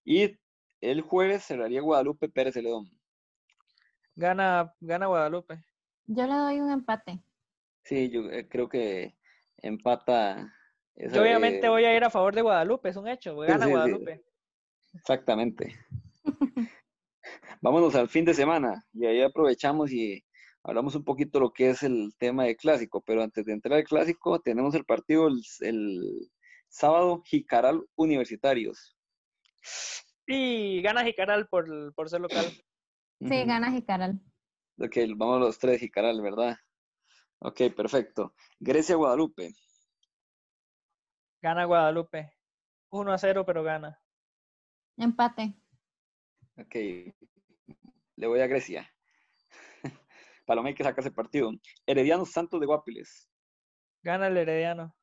[0.04, 0.38] Y
[0.82, 2.90] el jueves cerraría Guadalupe Pérez León.
[4.16, 5.64] Gana, gana Guadalupe.
[6.08, 7.24] Yo le doy un empate.
[7.84, 9.16] Sí, yo eh, creo que
[9.58, 10.54] empata.
[10.96, 13.38] Yo obviamente voy a ir a favor de Guadalupe, es un hecho.
[13.38, 14.29] Gana Guadalupe.
[14.94, 15.76] Exactamente.
[17.62, 20.24] vámonos al fin de semana y ahí aprovechamos y
[20.64, 23.84] hablamos un poquito lo que es el tema de clásico, pero antes de entrar al
[23.84, 26.32] clásico tenemos el partido el, el
[26.68, 28.98] sábado Jicaral Universitarios.
[30.28, 32.46] Y gana Jicaral por, por ser local.
[33.20, 34.22] Sí, gana Jicaral.
[34.80, 36.58] Ok, vamos los tres Jicaral, ¿verdad?
[37.40, 38.34] Ok, perfecto.
[38.60, 39.54] Grecia Guadalupe.
[41.42, 42.34] Gana Guadalupe.
[42.92, 44.00] 1 a 0, pero gana.
[45.00, 45.54] Empate.
[46.58, 46.76] Ok,
[48.16, 48.90] le voy a Grecia.
[50.46, 51.52] Palomé que saca ese partido.
[51.86, 53.30] Herediano Santos de Guapiles.
[54.04, 54.96] Gana el Herediano.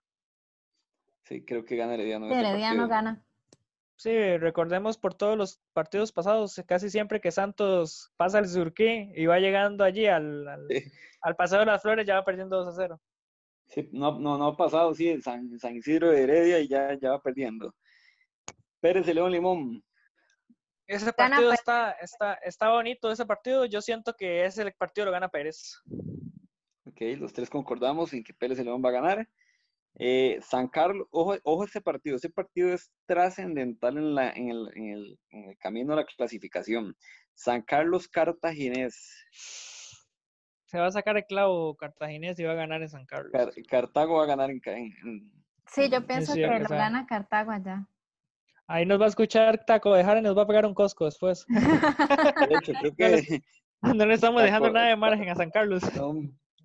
[1.24, 2.26] Sí, creo que gana Herediano.
[2.28, 2.88] Sí, este Herediano partido.
[2.88, 3.22] gana.
[3.98, 9.24] Sí, recordemos por todos los partidos pasados, casi siempre que Santos pasa el Surquí y
[9.24, 10.84] va llegando allí al, al, Sí.
[11.22, 13.00] al Paseo de las Flores, ya va perdiendo 2 a 0.
[13.68, 16.68] Sí, no, no, no ha pasado, sí, en San, en San Isidro de Heredia y
[16.68, 17.74] ya, ya va perdiendo.
[18.80, 19.82] Pérez de León Limón.
[20.86, 23.64] Ese partido está, está, está bonito, ese partido.
[23.64, 25.80] Yo siento que ese partido lo gana Pérez.
[26.84, 29.28] Ok, los tres concordamos en que Pérez de León va a ganar.
[29.98, 34.70] Eh, San Carlos, ojo, ojo ese partido, ese partido es trascendental en, la, en, el,
[34.74, 36.94] en, el, en el camino a la clasificación.
[37.34, 39.26] San Carlos Cartaginés.
[40.66, 43.32] Se va a sacar el clavo cartaginés y va a ganar en San Carlos.
[43.32, 45.32] Car- Cartago va a ganar en, ca- en- en-
[45.68, 47.88] Sí, yo pienso que lo gana Cartago allá.
[48.68, 51.04] Ahí nos va a escuchar Taco de Jara y nos va a pegar un cosco
[51.04, 51.46] después.
[51.48, 53.42] De hecho, creo que
[53.82, 55.82] No le estamos dejando nada de margen a San Carlos.
[55.94, 56.14] no,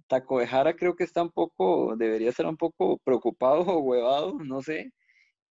[0.07, 4.33] Taco de Jara creo que está un poco, debería estar un poco preocupado o huevado,
[4.43, 4.91] no sé,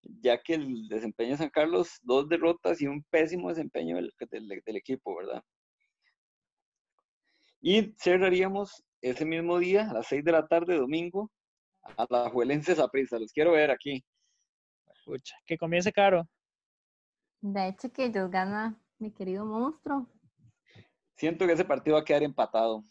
[0.03, 4.63] ya que el desempeño de San Carlos, dos derrotas y un pésimo desempeño del, del-
[4.67, 5.43] del equipo, ¿verdad?
[7.63, 11.31] Y cerraríamos ese mismo día, a las 6 de la tarde, domingo,
[11.83, 13.19] a la Juelense Saprissa.
[13.19, 14.03] Los quiero ver aquí.
[15.05, 16.27] Pucha, que comience caro.
[17.41, 20.07] De hecho, que ellos gana mi querido monstruo.
[21.17, 22.85] Siento que ese partido va a quedar empatado.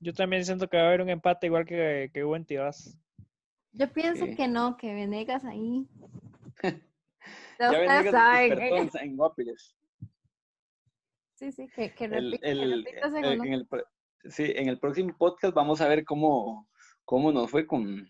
[0.00, 2.98] Yo también siento que va a haber un empate igual que, que hubo en Tibás.
[3.72, 4.34] Yo pienso Sí.
[4.36, 5.86] que no, que Venegas ahí.
[7.60, 8.50] Ya Venegas saben.
[8.50, 9.76] despertó en, en Guapiles.
[11.34, 13.66] Sí, sí, que, que El- que el- eh,
[14.22, 16.68] en sí, en el próximo podcast vamos a ver cómo,
[17.04, 18.08] cómo nos fue con,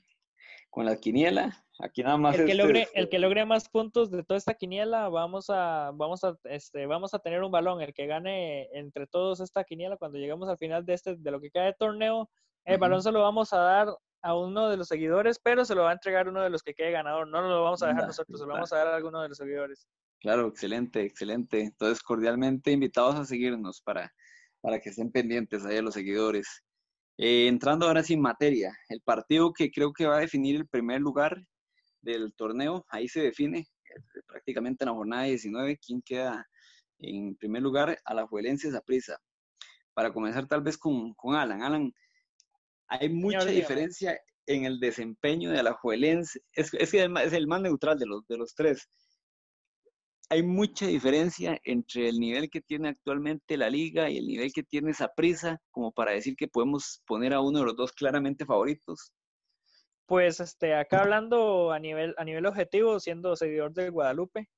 [0.79, 1.65] con la quiniela.
[1.81, 4.39] Aquí nada más El que es, logre, este, el que logre más puntos de toda
[4.39, 7.83] esta quiniela, vamos a, vamos a, este, vamos a tener un balón.
[7.83, 11.41] El que gane entre todos esta quiniela, cuando lleguemos al final de este, de lo
[11.41, 12.31] que queda de torneo,
[12.65, 13.89] el balón se lo vamos a dar
[14.23, 16.75] a uno de los seguidores, pero se lo va a entregar uno de los que
[16.75, 17.27] quede ganador.
[17.27, 18.59] No lo vamos a dejar nosotros, se lo va.
[18.59, 19.89] vamos a dar a alguno de los seguidores.
[20.21, 21.61] Claro, excelente, excelente.
[21.61, 24.13] Entonces, cordialmente invitados a seguirnos para,
[24.61, 26.63] para que estén pendientes ahí a los seguidores.
[27.19, 31.01] Eh, entrando ahora sin materia, el partido que creo que va a definir el primer
[31.01, 31.43] lugar
[32.01, 36.47] del torneo, ahí se define eh, prácticamente en la jornada 19 quién queda
[37.01, 39.19] en primer lugar a la Juelense prisa.
[39.95, 41.63] Para comenzar tal vez con, con Alan.
[41.63, 41.93] Alan,
[42.87, 46.41] hay mucha diferencia en el desempeño de Alajuelense.
[46.53, 48.89] Es, es que es el más neutral de los, de los tres
[50.31, 54.63] hay mucha diferencia entre el nivel que tiene actualmente la liga y el nivel que
[54.63, 59.13] tiene prisa, como para decir que podemos poner a uno de los dos claramente favoritos.
[60.07, 64.49] Pues este, acá hablando a nivel, a nivel objetivo, siendo seguidor del Guadalupe,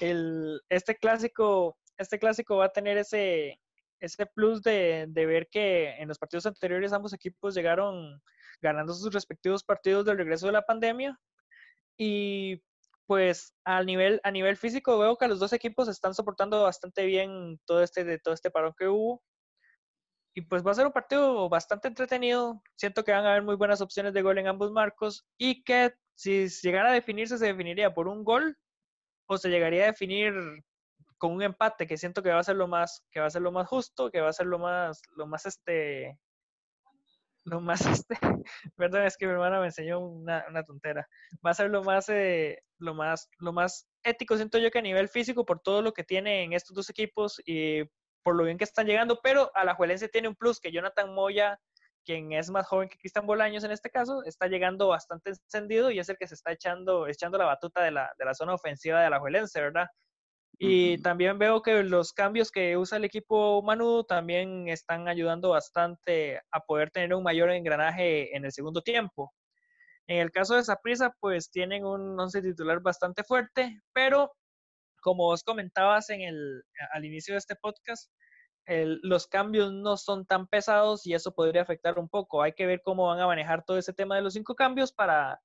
[0.00, 3.58] el, este clásico, este clásico va a tener ese,
[4.00, 8.20] ese plus de, de ver que en los partidos anteriores ambos equipos llegaron
[8.60, 11.18] ganando sus respectivos partidos del regreso de la pandemia.
[11.96, 12.62] Y
[13.10, 17.58] pues a nivel, a nivel físico veo que los dos equipos están soportando bastante bien
[17.64, 19.20] todo este, de todo este parón que hubo.
[20.32, 22.62] Y pues va a ser un partido bastante entretenido.
[22.76, 25.92] Siento que van a haber muy buenas opciones de gol en ambos marcos y que
[26.14, 28.56] si llegara a definirse, se definiría por un gol
[29.26, 30.32] o se llegaría a definir
[31.18, 33.42] con un empate, que siento que va a ser lo más, que va a ser
[33.42, 36.16] lo más justo, que va a ser lo más, lo más este,
[37.44, 38.18] lo más este,
[38.76, 41.08] perdón, es que mi hermana me enseñó una, una tontera.
[41.44, 44.82] Va a ser lo más, eh, lo más, lo más ético, siento yo que a
[44.82, 47.82] nivel físico, por todo lo que tienen estos dos equipos y
[48.22, 51.14] por lo bien que están llegando, pero a la Juelense tiene un plus que Jonathan
[51.14, 51.58] Moya,
[52.04, 55.98] quien es más joven que Cristian Bolaños en este caso, está llegando bastante encendido y
[55.98, 59.02] es el que se está echando, echando la batuta de la, de la zona ofensiva
[59.02, 59.86] de la Juelense, ¿verdad?
[60.62, 66.40] Y también veo que los cambios que usa el equipo Manu también están ayudando bastante
[66.52, 69.32] a poder tener un mayor engranaje en el segundo tiempo.
[70.08, 74.32] En el caso de Saprissa, pues tienen un once titular bastante fuerte, pero
[75.02, 78.10] como vos comentabas en el, al inicio de este podcast,
[78.66, 82.42] el- los cambios no son tan pesados y eso podría afectar un poco.
[82.42, 85.40] Hay que ver cómo van a manejar todo ese tema de los cinco cambios para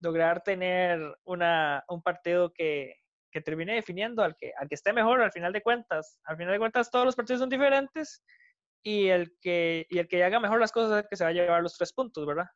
[0.00, 2.94] lograr tener una, un partido que,
[3.36, 6.18] que termine definiendo al que, al que esté mejor al final de cuentas.
[6.24, 8.24] Al final de cuentas todos los partidos son diferentes
[8.82, 11.30] y el que, y el que haga mejor las cosas es el que se va
[11.30, 12.46] a llevar los tres puntos, ¿verdad?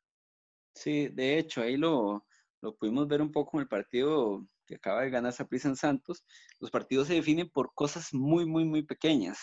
[0.74, 2.24] Sí, de hecho, ahí lo,
[2.62, 6.24] lo pudimos ver un poco en el partido que acaba de ganar Saprissa en Santos.
[6.60, 9.38] Los partidos se definen por cosas muy, muy, muy pequeñas.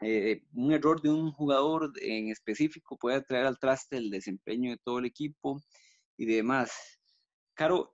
[0.00, 4.78] Eh, un error de un jugador en específico puede traer al traste el desempeño de
[4.78, 5.60] todo el equipo
[6.16, 6.72] y demás.
[7.54, 7.93] Caro,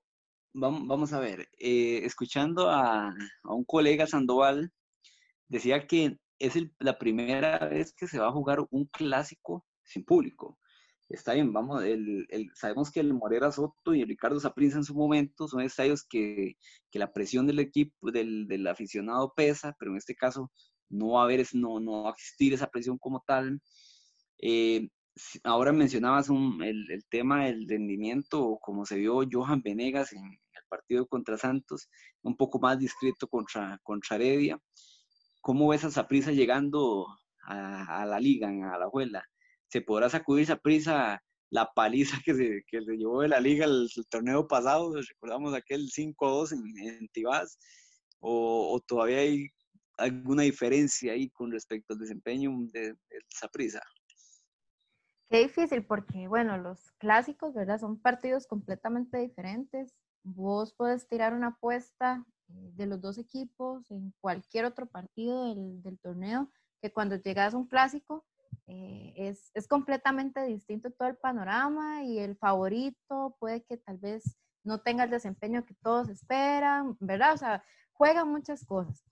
[0.52, 4.72] vamos, a ver, eh, escuchando a, a, un colega Sandoval,
[5.48, 10.04] decía que es el, la primera vez que se va a jugar un clásico sin
[10.04, 10.58] público
[11.10, 14.84] está bien, vamos, el, el, sabemos que el Morera Soto y el Ricardo Saprissa en
[14.84, 16.54] su momento son estadios que,
[16.90, 20.50] que la presión del equipo, del, del, aficionado pesa, pero en este caso
[20.88, 23.60] no va a haber, no, no va a existir esa presión como tal.
[24.38, 24.88] Eh,
[25.44, 31.06] ahora mencionabas un, el, tema del rendimiento, como se vio Johan Venegas en el partido
[31.06, 31.88] contra Santos,
[32.22, 34.59] un poco más discreto contra, contra Heredia.
[35.40, 37.06] ¿Cómo ves a Saprissa llegando
[37.42, 39.24] a, la liga, a la abuela?
[39.70, 43.64] se podrá sacudir esa prisa la paliza que se, que se llevó de la liga
[43.64, 47.09] el, torneo pasado, recordamos aquel 5-2 en, en
[48.20, 49.46] o, o, todavía hay
[49.98, 52.94] alguna diferencia ahí con respecto al desempeño de,
[53.30, 53.80] esa prisa.
[55.30, 57.78] Qué difícil porque, bueno, los clásicos, ¿verdad?
[57.78, 59.94] Son partidos completamente diferentes.
[60.24, 66.00] Vos puedes tirar una apuesta eh, de los dos equipos en cualquier otro partido del,
[66.00, 66.50] torneo,
[66.82, 68.26] que cuando llegas a un clásico,
[68.66, 74.36] eh, es, es, completamente distinto todo el panorama y el favorito puede que tal vez
[74.64, 77.34] no tenga el desempeño que todos esperan, ¿verdad?
[77.34, 79.09] O sea, juegan muchas cosas.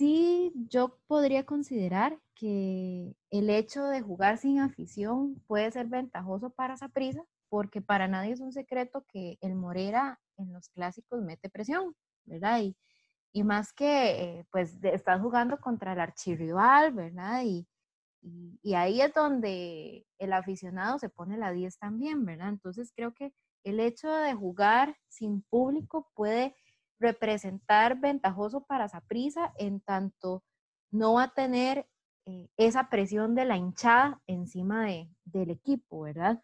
[0.00, 6.74] Sí, yo podría considerar que el hecho de jugar sin afición puede ser ventajoso para
[6.88, 11.94] prisa porque para nadie es un secreto que el Morera en los clásicos mete presión,
[12.24, 12.62] ¿verdad?
[12.62, 12.74] Y,
[13.34, 17.42] y más que, eh, pues, estás jugando contra el archirrival, ¿verdad?
[17.44, 17.68] Y,
[18.62, 22.48] y, ahí es donde el aficionado se pone la 10 también, ¿verdad?
[22.48, 23.34] Entonces creo que
[23.64, 26.54] el hecho de jugar sin público puede
[27.00, 30.44] representar ventajoso para Saprisa en tanto
[30.92, 31.88] no va a tener
[32.26, 36.42] eh, esa presión de la hinchada encima de, del equipo, ¿verdad?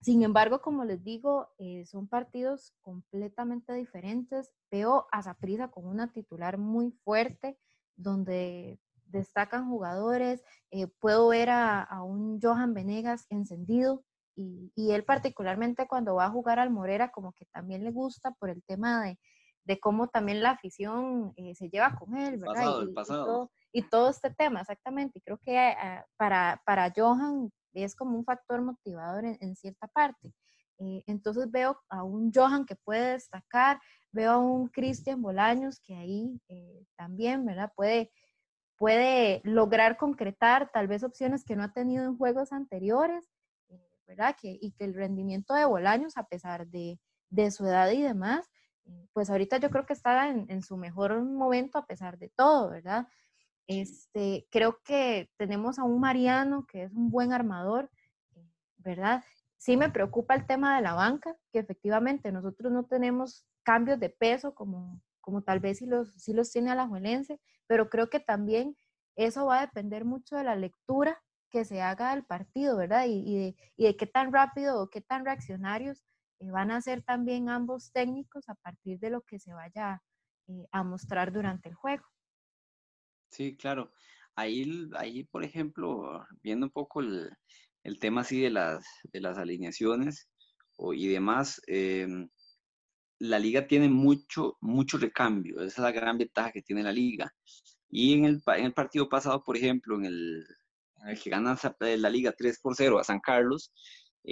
[0.00, 4.52] Sin embargo, como les digo, eh, son partidos completamente diferentes.
[4.70, 7.58] Veo a Saprisa con una titular muy fuerte,
[7.96, 10.44] donde destacan jugadores.
[10.70, 14.04] Eh, puedo ver a, a, un Johan Venegas encendido
[14.36, 18.30] y, y, él particularmente cuando va a jugar al Morera como que también le gusta
[18.32, 19.18] por el tema de,
[19.68, 22.54] de cómo también la afición eh, se lleva con él, ¿verdad?
[22.54, 23.20] Pasado, y, pasado.
[23.20, 25.18] y, todo, y, todo, este tema, exactamente.
[25.18, 29.86] Y creo que uh, para, para Johan es como un factor motivador en, en cierta
[29.86, 30.32] parte.
[30.78, 33.78] Eh, entonces veo a un Johan que puede destacar,
[34.10, 37.70] veo a un Cristian Bolaños que ahí eh, también, ¿verdad?
[37.76, 38.10] Puede
[38.78, 43.28] puede lograr concretar tal vez opciones que no ha tenido en juegos anteriores,
[43.68, 44.36] eh, ¿verdad?
[44.40, 48.46] Que, y que el rendimiento de Bolaños, a pesar de, de su edad y demás,
[48.46, 48.57] eh,
[49.12, 52.70] pues ahorita yo creo que está en, en, su mejor momento a pesar de todo,
[52.70, 53.08] ¿verdad?
[53.66, 57.90] Este, creo que tenemos a un Mariano que es un buen armador,
[58.78, 59.22] ¿verdad?
[59.56, 64.08] Sí me preocupa el tema de la banca, que efectivamente nosotros no tenemos cambios de
[64.08, 68.76] peso como, como tal vez si los, si los tiene Alajuelense, pero creo que también
[69.16, 71.20] eso va a depender mucho de la lectura
[71.50, 73.04] que se haga del partido, ¿verdad?
[73.06, 76.04] Y, y, de, y de, qué tan rápido o qué tan reaccionarios
[76.40, 80.02] eh, van a ser también ambos técnicos a partir de lo que se vaya
[80.48, 82.04] eh, a mostrar durante el juego.
[83.30, 83.92] Sí, claro.
[84.34, 87.30] Ahí, ahí por ejemplo, viendo un poco el,
[87.82, 90.28] el tema así de las, de las alineaciones
[90.94, 92.06] y demás, eh,
[93.18, 95.56] la liga tiene mucho, mucho recambio.
[95.56, 97.32] Esa es la gran ventaja que tiene la liga.
[97.90, 100.46] Y en el, en el partido pasado, por ejemplo, en el,
[101.02, 103.72] en el que gana la liga 3 por 0 a San Carlos,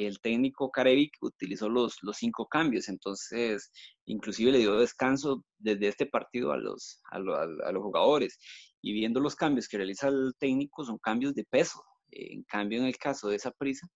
[0.04, 3.70] el técnico Carevic utilizó los, los cinco cambios, entonces
[4.04, 8.38] inclusive le dio descanso desde este partido a los, a, lo, a los jugadores.
[8.82, 11.82] Y viendo los cambios que realiza el técnico, son cambios de peso.
[12.10, 13.88] En cambio, en el caso de esa prisa,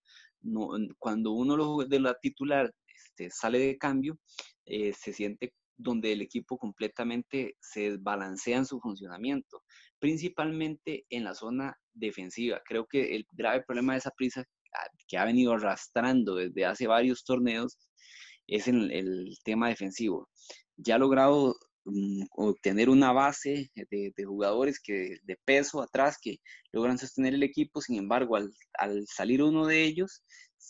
[0.98, 4.18] cuando uno de la titular este, sale de cambio,
[4.64, 9.62] eh, se siente donde el equipo completamente se desbalancea en su funcionamiento,
[9.98, 12.60] principalmente en la zona defensiva.
[12.64, 14.44] Creo que el grave problema de esa prisa
[15.08, 17.78] que ha venido arrastrando desde hace varios torneos
[18.46, 20.28] es en el tema defensivo.
[20.76, 26.38] Ya ha logrado um, obtener una base de, jugadores que de peso atrás que
[26.72, 30.22] logran sostener el equipo, sin embargo, al, al salir uno de ellos,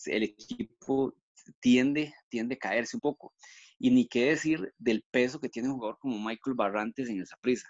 [0.07, 1.15] el equipo
[1.61, 3.33] tiende, tiende a caerse un poco.
[3.79, 7.37] Y ni qué decir del peso que tiene un jugador como Michael Barrantes en esa
[7.41, 7.67] prisa.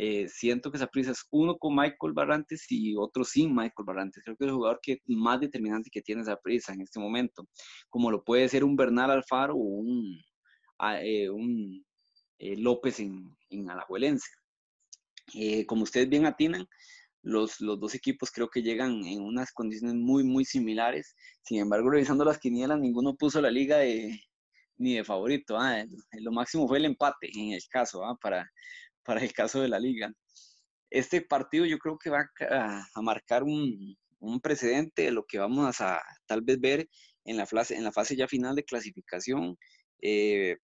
[0.00, 4.22] Eh, siento que esa prisa es uno con Michael Barrantes y otro sin Michael Barrantes.
[4.22, 7.48] Creo que es el jugador que, más determinante que tiene esa prisa en este momento,
[7.90, 10.22] como lo puede ser un Bernal Alfaro o un,
[11.02, 11.84] eh, un
[12.38, 14.28] eh, López en, en Alajuelense.
[15.66, 16.64] como ustedes bien atinan,
[17.22, 21.16] los, los, dos equipos creo que llegan en unas condiciones muy, muy similares.
[21.42, 24.16] Sin embargo, revisando las quinielas, ninguno puso la liga de,
[24.76, 25.58] ni de favorito.
[25.58, 28.48] Ah, lo máximo fue el empate en el caso, ah, para,
[29.08, 30.12] para el caso de la liga.
[30.90, 35.80] Este partido yo creo que va a, marcar un, un, precedente de lo que vamos
[35.80, 36.90] a tal vez ver
[37.24, 39.56] en la fase, en la fase ya final de clasificación.
[40.02, 40.58] Eh,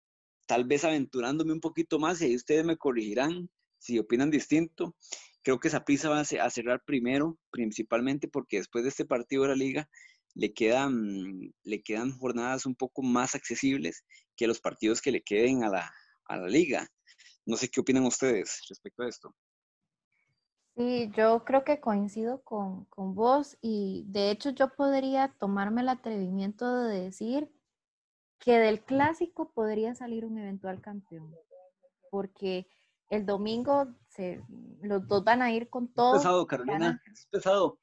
[0.45, 4.95] tal vez aventurándome un poquito más y ahí ustedes me corregirán si opinan distinto.
[5.43, 9.49] Creo que esa prisa va a cerrar primero, principalmente porque después de este partido de
[9.49, 9.89] la liga
[10.35, 14.05] le quedan, le quedan jornadas un poco más accesibles
[14.37, 15.91] que los partidos que le queden a la,
[16.27, 16.91] a la liga.
[17.47, 19.35] No sé qué opinan ustedes respecto a esto.
[20.77, 25.89] Sí, yo creo que coincido con, con, vos y de hecho yo podría tomarme el
[25.89, 27.49] atrevimiento de decir
[28.41, 31.33] que del clásico podría salir un eventual campeón,
[32.11, 32.67] porque
[33.09, 34.43] el domingo se,
[34.83, 36.17] los dos van a ir con todo.
[36.17, 37.79] Es pesado, Carolina, es pesado.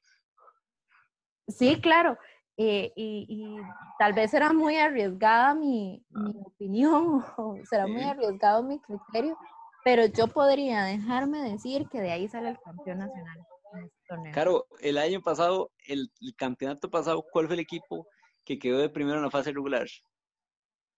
[1.48, 2.18] Sí, claro.
[2.58, 3.56] Eh, y,
[3.98, 9.38] tal vez será muy arriesgada mi, mi opinión o será muy arriesgado mi criterio,
[9.84, 13.38] pero yo podría dejarme decir que de ahí sale el campeón nacional.
[13.74, 18.06] Este claro, el año pasado, el, campeonato pasado, ¿cuál fue el equipo
[18.44, 19.86] que quedó de primero en la fase regular?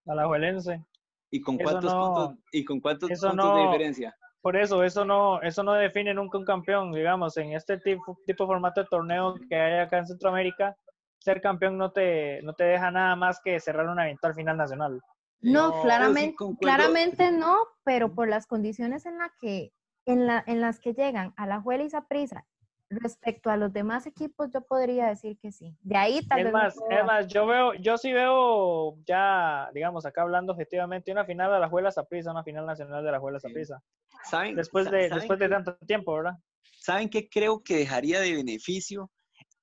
[0.07, 0.85] Alajuelense.
[1.31, 4.17] ¿Y con cuántos puntos, y con cuántos puntos de diferencia?
[4.41, 8.45] Por eso, eso no, eso no define nunca un campeón, digamos, en este tipo, tipo
[8.45, 10.77] de formato de torneo que hay acá en Centroamérica,
[11.25, 15.01] ser campeón no te, no te deja nada más que cerrar un eventual final nacional.
[15.41, 19.73] No, claramente, claramente no, pero por las condiciones en, la que,
[20.05, 22.45] en, la, en las que llegan a la Juela y Saprisa
[22.91, 25.75] respecto a los demás equipos, yo podría decir que sí.
[25.81, 26.53] De ahí tal es vez.
[26.53, 31.51] Más, es más, yo veo, yo sí veo ya, digamos, acá hablando objetivamente, una final
[31.51, 33.83] de la Juela Saprisa, una final nacional de la Juela Saprisa.
[34.25, 34.57] ¿Saben?
[34.57, 36.35] Después de, después de tanto tiempo, ¿verdad?
[36.79, 39.11] ¿Saben qué creo que dejaría de beneficio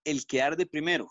[0.03, 1.07] el quedar de primero?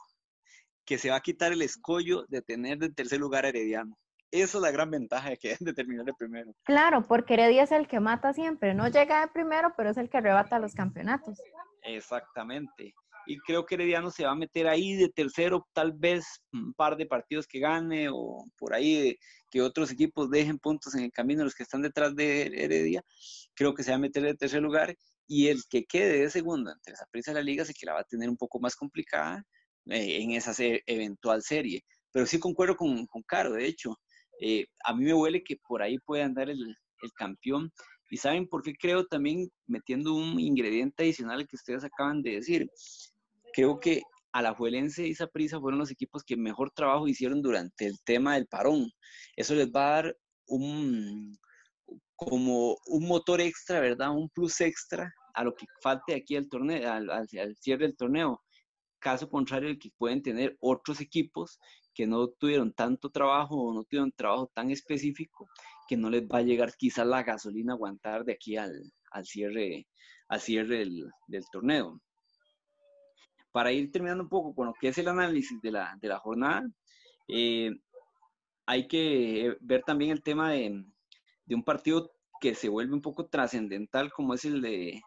[0.90, 3.96] Que se va a quitar el escollo de tener de tercer lugar Herediano.
[4.32, 6.52] Esa es la gran ventaja de que de terminar de primero.
[6.64, 8.74] Claro, porque Heredia es el que mata siempre.
[8.74, 11.38] No llega de primero, pero es el que arrebata los campeonatos.
[11.84, 12.92] Exactamente.
[13.24, 16.96] Y creo que Herediano se va a meter ahí de tercero, tal vez un par
[16.96, 19.16] de partidos que gane o por ahí
[19.48, 23.04] que otros equipos dejen puntos en el camino, los que están detrás de Heredia.
[23.54, 24.96] Creo que se va a meter de tercer lugar
[25.28, 27.92] y el que quede de segundo entre esa prisa de la liga sí que la
[27.92, 29.46] va a tener un poco más complicada
[29.90, 30.52] eh, en esa
[30.86, 31.82] eventual serie.
[32.12, 33.96] Pero sí concuerdo con, con Caro, de hecho.
[34.40, 37.70] Eh, a mí me huele que por ahí puede andar el, el campeón
[38.10, 42.68] ¿Y saben por qué creo también, metiendo un ingrediente adicional que ustedes acaban de decir?
[43.52, 48.34] Creo que Alajuelense y Saprissa fueron los equipos que mejor trabajo hicieron durante el tema
[48.34, 48.90] del parón.
[49.36, 50.16] Eso les va a dar
[50.46, 51.38] un
[52.16, 54.10] como un motor extra, ¿verdad?
[54.10, 58.42] Un plus extra a lo que falte aquí al torneo, al, al cierre del torneo.
[59.00, 61.58] Caso contrario, el que pueden tener otros equipos
[61.94, 65.48] que no tuvieron tanto trabajo o no tuvieron trabajo tan específico
[65.88, 68.92] que no les va a llegar quizás la gasolina a aguantar de aquí al,
[69.24, 69.88] cierre,
[70.28, 72.00] al cierre del, torneo.
[73.50, 76.68] Para ir terminando un poco con lo que es el análisis de la, jornada,
[77.26, 77.70] eh,
[78.66, 80.84] hay que ver también el tema de,
[81.48, 85.02] un partido que se vuelve un poco trascendental como es el de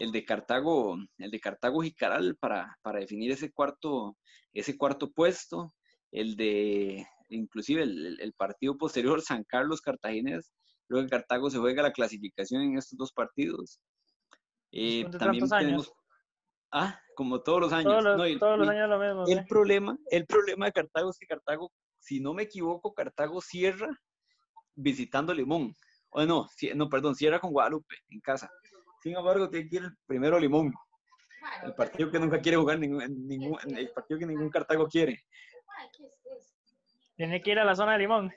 [0.00, 4.16] el de Cartago, el de Cartago Jicaral para, para definir ese cuarto,
[4.52, 5.74] ese cuarto puesto
[6.10, 10.52] el de, inclusive el, partido posterior, San Carlos Cartaginés,
[10.88, 13.78] luego que Cartago se juega la clasificación en estos dos partidos.
[14.72, 15.92] Eh, también tenemos,
[16.72, 17.92] ah, como todos los años.
[17.92, 19.24] Todos los, años lo mismo.
[19.26, 23.88] El, problema, el problema de Cartago es que Cartago, si no me equivoco, Cartago cierra
[24.74, 25.74] visitando Limón.
[26.12, 28.50] O no, no, perdón, cierra con Guadalupe en casa.
[29.00, 30.72] Sin embargo, tiene que ir el primero Limón.
[31.64, 35.24] El partido que nunca quiere jugar, ningún, ningún, el partido que ningún Cartago quiere.
[37.16, 38.32] Tiene que ir a la zona de limón.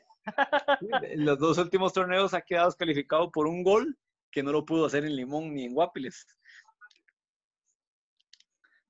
[1.01, 3.97] En los dos últimos torneos ha quedado descalificado por un gol
[4.31, 6.25] que no lo pudo hacer en Limón ni en Guapiles.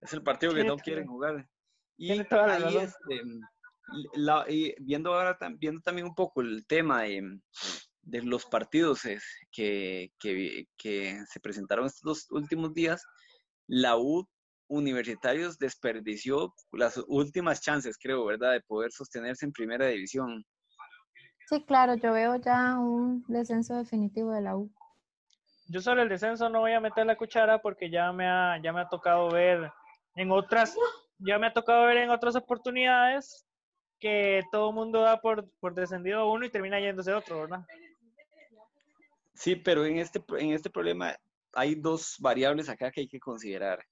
[0.02, 1.48] Es el partido que no quieren jugar.
[1.98, 3.22] Y ahí este,
[4.80, 7.40] viendo ahora viendo también un poco el tema de,
[8.06, 9.01] los partidos
[9.51, 13.04] que, que, se presentaron estos dos últimos días,
[13.68, 14.28] la U
[14.68, 20.43] Universitarios desperdició las últimas chances, creo, ¿verdad?, de poder sostenerse en primera división.
[21.47, 24.72] Sí, claro, yo veo ya un descenso definitivo de la U.
[25.68, 28.74] Yo sobre el descenso no voy a meter la cuchara porque ya me ha, ya
[28.74, 29.72] me ha tocado ver
[30.16, 30.76] en otras,
[31.20, 33.45] ya me ha tocado ver en otras oportunidades
[33.99, 37.66] que todo el mundo da por, por descendido uno y termina yéndose otro, ¿verdad?
[39.34, 41.16] Sí, pero en este, en este problema
[41.54, 43.84] hay dos variables acá que hay que considerar.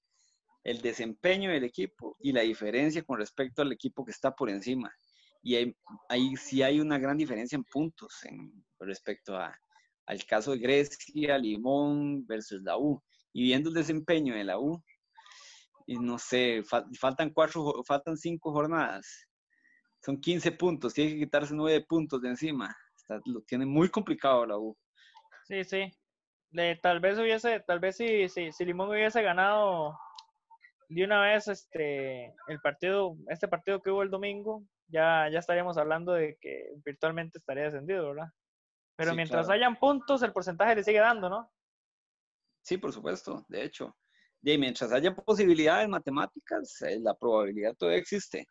[0.64, 4.92] El desempeño del equipo y la diferencia con respecto al equipo que está por encima.
[5.42, 5.76] Y ahí,
[6.08, 9.56] ahí sí hay una gran diferencia en puntos en, respecto a,
[10.06, 13.02] al caso de Grecia, Limón versus la U.
[13.32, 14.80] Y viendo el desempeño de la U,
[15.86, 16.62] y no sé,
[16.98, 19.26] faltan cuatro, faltan cinco jornadas.
[20.04, 22.74] Son 15 puntos, tiene que quitarse nueve puntos de encima.
[23.26, 24.76] lo tiene muy complicado la U.
[25.44, 25.92] Sí, sí.
[26.82, 29.98] tal vez hubiese, tal vez si, si, si Limón hubiese ganado
[30.88, 35.78] de una vez este el partido, este partido que hubo el domingo, ya, ya estaríamos
[35.78, 38.28] hablando de que virtualmente estaría descendido, ¿verdad?
[38.96, 41.50] Pero mientras hayan puntos, el porcentaje le sigue dando, ¿no?
[42.62, 43.96] Sí, por supuesto, de hecho.
[44.42, 48.46] Y mientras haya posibilidades matemáticas, eh, la probabilidad todavía existe.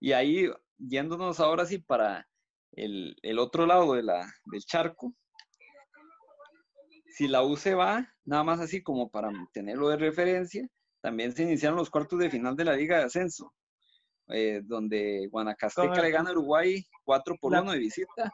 [0.00, 2.26] Y ahí, yéndonos ahora sí para
[2.72, 5.14] el, el otro lado de la, del charco,
[7.18, 10.68] si la U se va, nada más así como para tenerlo de referencia,
[11.00, 13.52] también se iniciaron los cuartos de final de la Liga de Ascenso,
[14.28, 18.32] eh, donde Guanacasteca le gana a Uruguay 4 por 1 de visita.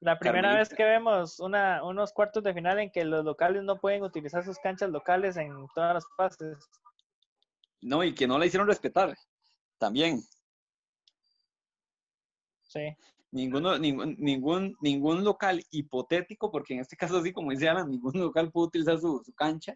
[0.00, 3.80] La primera vez que vemos una, unos cuartos de final en que los locales no
[3.80, 6.58] pueden utilizar sus canchas locales en todas las fases.
[7.80, 9.14] No, y que no la hicieron respetar,
[9.78, 10.20] también.
[12.62, 12.96] Sí
[13.34, 18.12] ninguno, ningún, ningún, ningún local hipotético, porque en este caso, así como dice Alan, ningún
[18.14, 19.74] local pudo utilizar su, cancha,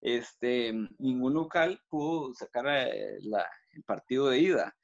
[0.00, 4.74] este, ningún local pudo sacar eh, el partido de ida.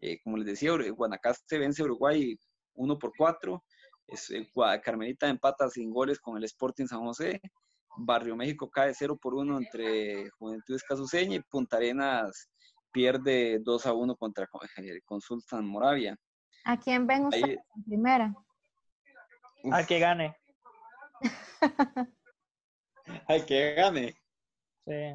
[0.00, 2.38] Eh, como les decía, Guanacaste vence a Uruguay
[2.74, 3.64] 1 por 4,
[4.08, 4.48] es, eh,
[4.82, 7.40] Carmelita empata sin goles con el Sporting San José,
[7.98, 12.48] Barrio México cae 0 por 1 entre Juventudes Casuseña y Punta Arenas
[12.92, 14.48] pierde 2 a 1 contra
[15.04, 16.16] Consulta Moravia.
[16.64, 18.34] ¿A quién ven ustedes en primera?
[19.72, 20.36] Al que gane.
[23.26, 24.14] Al que gane.
[24.84, 25.14] Sí,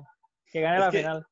[0.51, 1.27] que gane la final.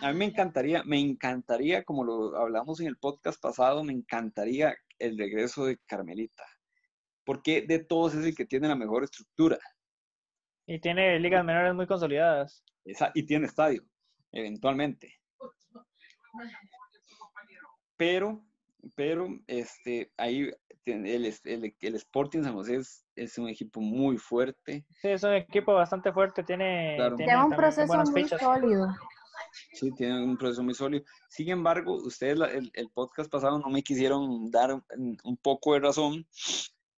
[0.00, 4.74] A mí me encantaría, me encantaría, como lo hablamos en el podcast pasado, me encantaría
[4.98, 6.44] el regreso de Carmelita.
[7.24, 9.58] Porque de todos es el que tiene la mejor estructura.
[10.66, 12.64] Y tiene ligas menores muy consolidadas.
[13.14, 13.82] y tiene estadio,
[14.32, 15.14] eventualmente.
[17.96, 18.44] Pero
[18.94, 20.50] pero este, ahí
[20.84, 22.80] el, el, el, Sporting San José
[23.16, 24.84] es, un equipo muy fuerte.
[25.00, 28.88] Sí, es un equipo bastante fuerte, tiene, tiene un proceso muy sólido.
[29.72, 31.04] Sí, tiene un proceso muy sólido.
[31.28, 32.38] Sin embargo, ustedes
[32.72, 36.26] el, podcast pasado no me quisieron dar un, poco de razón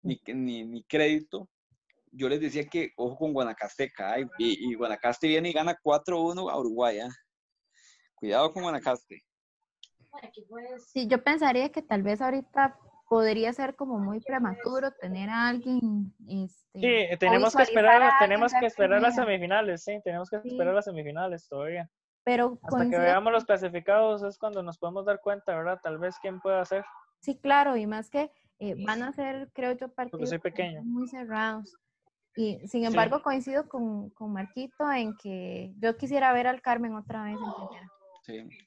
[0.02, 1.48] ni, ni, ni, crédito.
[2.10, 6.58] Yo les decía que ojo con Guanacasteca, y, y, Guanacaste viene y gana 4-1 a
[6.58, 7.00] Uruguay.
[7.00, 7.10] ¿ah?
[8.14, 9.22] Cuidado con Guanacaste.
[10.86, 12.78] Sí, yo pensaría que tal vez ahorita
[13.08, 16.12] podría ser como muy prematuro tener a alguien.
[16.28, 20.84] Este, sí, tenemos que esperar, tenemos que esperar las semifinales, sí, tenemos que esperar las
[20.84, 21.90] semifinales todavía.
[22.24, 25.80] Pero hasta que veamos los clasificados es cuando nos podemos dar cuenta, ¿verdad?
[25.82, 26.84] Tal vez quién pueda hacer.
[27.20, 30.82] Sí, claro, y más que eh, van a ser, creo yo, partidos pequeño.
[30.82, 31.74] muy cerrados.
[32.36, 37.24] Y sin embargo, coincido con, con Marquito en que yo quisiera ver al Carmen otra
[37.24, 37.88] vez en primera.
[38.22, 38.66] Sí.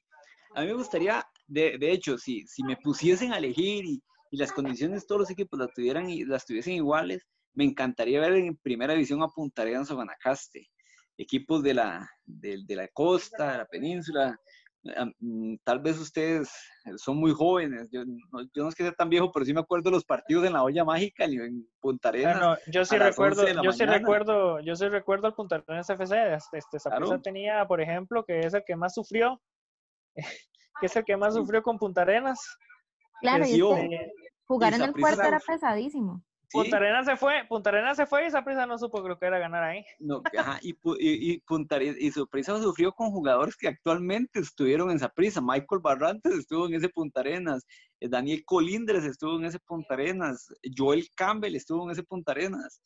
[0.55, 4.37] A mí me gustaría, de, de hecho, si, si me pusiesen a elegir y, y
[4.37, 8.93] las condiciones todos los equipos las, tuvieran, las tuviesen iguales, me encantaría ver en primera
[8.93, 10.69] división a Punta Arenas o Guanacaste,
[11.17, 14.37] equipos de la, de, de la costa, de la península.
[15.19, 16.49] Mm, tal vez ustedes
[16.95, 19.59] son muy jóvenes, yo no, yo no es que sea tan viejo, pero sí me
[19.59, 22.59] acuerdo de los partidos en la olla mágica en Punta Arenas.
[22.67, 26.79] yo sí recuerdo, yo sí recuerdo, yo sí recuerdo el Punta Arenas FC, este, este
[27.21, 29.41] tenía, por ejemplo, que es el que más sufrió
[30.79, 32.39] que es el que más sufrió con Punta Arenas.
[33.21, 33.59] Claro, y
[34.45, 36.23] jugar en el puerto era pesadísimo.
[36.51, 39.25] Punta Arenas se fue, Punta Arenas se fue y esa prisa no supo creo que
[39.25, 39.85] era ganar ahí.
[39.99, 45.09] No, ajá, y, y, Punta Arenas, y sufrió con jugadores que actualmente estuvieron en esa
[45.09, 45.39] prisa.
[45.41, 47.65] Michael Barrantes estuvo en ese Punta Arenas,
[47.99, 52.81] eh, Daniel Colindres estuvo en ese Punta Arenas, Joel Campbell estuvo en ese Punta Arenas.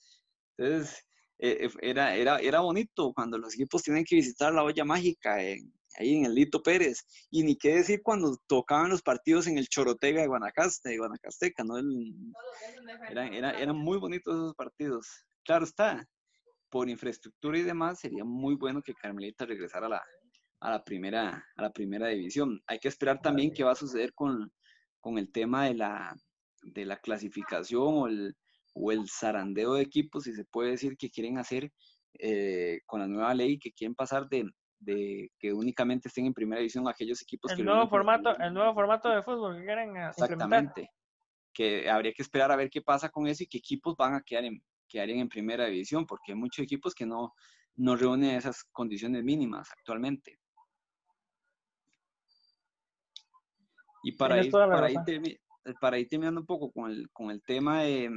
[0.58, 1.04] Entonces,
[1.40, 5.42] eh, eh, era, era, era bonito cuando los equipos tienen que visitar la olla mágica
[5.42, 7.06] en, ahí en el Lito Pérez.
[7.32, 11.64] Y ni qué decir cuando tocaban los partidos en el Chorotega de Guanacaste, de Guanacasteca,
[11.64, 11.78] ¿no?
[13.10, 15.08] eran, eran muy bonitos esos partidos.
[15.44, 16.08] Claro está,
[16.70, 20.04] por infraestructura y demás, sería muy bueno que Carmelita regresara a la,
[20.60, 22.62] a la, primera, a la primera división.
[22.68, 24.52] Hay que esperar también qué va a suceder con,
[25.00, 26.16] con el tema de la,
[26.64, 28.36] de la clasificación o el,
[28.74, 31.72] o el zarandeo de equipos, si se puede decir, que quieren hacer
[32.20, 36.60] eh, con la nueva ley, que quieren pasar de, de que únicamente estén en primera
[36.60, 37.64] división aquellos equipos el que...
[37.64, 40.90] nuevo formato El nuevo formato de fútbol que quieren eh, Exactamente.
[41.54, 44.22] Que habría que esperar a ver qué pasa con eso y qué equipos van a
[44.22, 47.34] quedar en, quedarían en primera división, porque hay muchos equipos que no,
[47.76, 50.40] no reúnen esas condiciones mínimas actualmente.
[54.04, 55.40] Y para ir, para, ir
[55.80, 58.12] para ir, terminando un poco con el, con el tema de,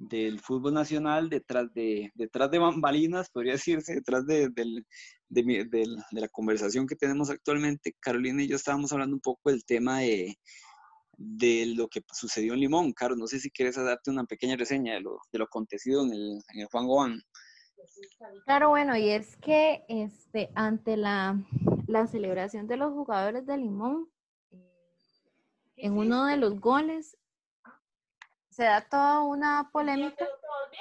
[0.00, 4.84] del fútbol nacional, detrás de, detrás de bambalinas, podría decirse, detrás de, de,
[5.28, 10.00] de, la conversación que tenemos actualmente, Carolina y yo estábamos hablando un poco del tema
[10.00, 10.36] de,
[11.76, 12.94] lo que sucedió en Limón.
[12.94, 16.40] Carlos, no sé si quieres darte una pequeña reseña de lo, lo acontecido en el,
[16.54, 17.20] en el Juan Goán.
[18.46, 21.38] Claro, bueno, y es que este, ante la,
[21.86, 24.08] la celebración de los jugadores de Limón,
[25.76, 27.16] en uno de los goles
[28.60, 30.26] se da toda una polémica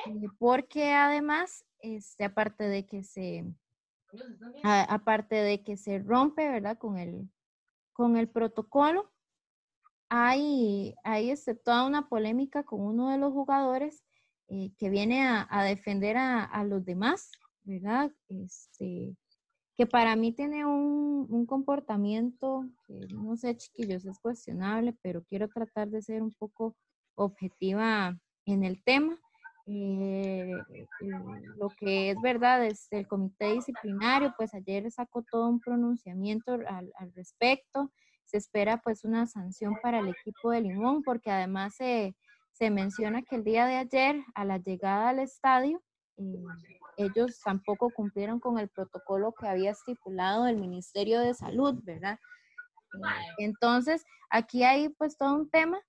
[0.05, 3.45] eh, porque además, este, aparte de que se
[4.63, 6.77] aparte de que se rompe, ¿verdad?
[6.77, 7.29] Con el,
[7.93, 9.09] con el protocolo,
[10.09, 14.03] hay, hay este, toda una polémica con uno de los jugadores
[14.49, 17.31] eh, que viene a, defender a, a, los demás,
[17.63, 18.11] ¿verdad?
[18.27, 19.15] Este,
[19.77, 25.47] que para mí tiene un, un, comportamiento que no sé, chiquillos, es cuestionable, pero quiero
[25.47, 26.75] tratar de ser un poco
[27.19, 29.17] objetiva en el tema.
[29.67, 30.85] Eh, eh,
[31.57, 36.91] lo que es verdad es el comité disciplinario, pues ayer sacó todo un pronunciamiento al,
[36.97, 37.91] al, respecto.
[38.25, 42.15] Se espera pues una sanción para el equipo de Limón, porque además se,
[42.53, 45.81] se menciona que el día de ayer, a la llegada al estadio,
[46.17, 46.43] eh,
[46.97, 52.19] ellos tampoco cumplieron con el protocolo que había estipulado el Ministerio de Salud, ¿verdad?
[53.37, 55.79] Entonces, aquí hay pues todo un tema,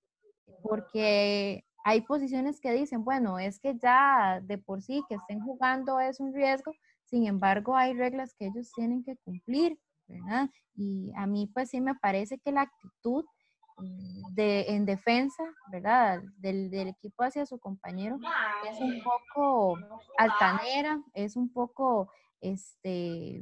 [0.61, 5.99] porque hay posiciones que dicen, bueno, es que ya de por sí que estén jugando
[5.99, 6.73] es un riesgo,
[7.05, 9.77] sin embargo, hay reglas que ellos tienen que cumplir,
[10.07, 10.49] ¿verdad?
[10.75, 13.25] Y a mí pues sí me parece que la actitud
[14.33, 16.21] de, en defensa, ¿verdad?
[16.37, 18.17] Del, del, equipo hacia su compañero
[18.69, 19.77] es un poco
[20.17, 23.41] altanera, es un poco este,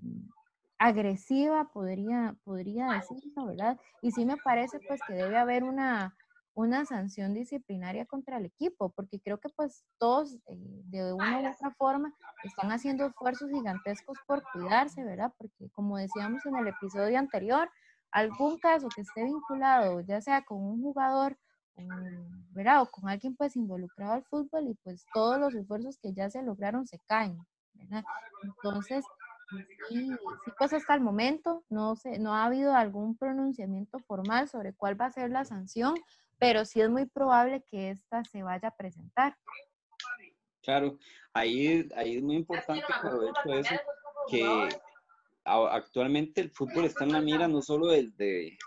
[0.78, 3.78] agresiva, podría, podría decirlo, ¿verdad?
[4.02, 6.16] Y sí me parece pues que debe haber una,
[6.60, 11.52] una sanción disciplinaria contra el equipo, porque creo que pues todos eh, de una u
[11.52, 15.34] otra forma están haciendo esfuerzos gigantescos por cuidarse, ¿verdad?
[15.38, 17.70] Porque como decíamos en el episodio anterior,
[18.12, 21.38] algún caso que esté vinculado, ya sea con un jugador,
[22.52, 22.82] ¿verdad?
[22.82, 26.44] O con alguien pues involucrado al fútbol y pues todos los esfuerzos que ya se
[26.44, 27.38] lograron se caen,
[27.74, 28.04] ¿verdad?
[28.44, 29.06] Entonces,
[29.88, 30.18] sí, sí
[30.58, 35.06] pues hasta el momento no, se, no ha habido algún pronunciamiento formal sobre cuál va
[35.06, 35.96] a ser la sanción,
[36.40, 39.36] pero sí es muy probable que esta se vaya a presentar.
[40.64, 40.98] Claro,
[41.34, 42.86] ahí, ahí es muy importante,
[43.44, 43.76] por eso,
[44.30, 44.70] que
[45.46, 48.58] actualmente el fútbol está en la mira no solo de, de,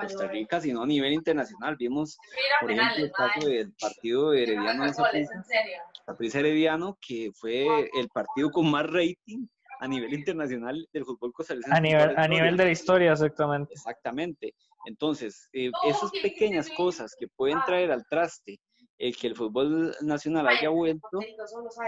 [0.00, 1.76] Costa Rica, sino a nivel internacional.
[1.76, 2.16] Vimos,
[2.60, 8.70] por ejemplo, el caso del partido de Herediano de Herediano, que fue el partido con
[8.70, 9.46] más rating
[9.80, 11.76] a nivel internacional del fútbol costarricense.
[11.76, 13.72] A nivel, a nivel de la historia, exactamente.
[13.72, 14.54] Exactamente.
[14.84, 18.60] Entonces, eh, esas pequeñas cosas que pueden traer al traste
[18.98, 21.18] el que el fútbol nacional haya vuelto,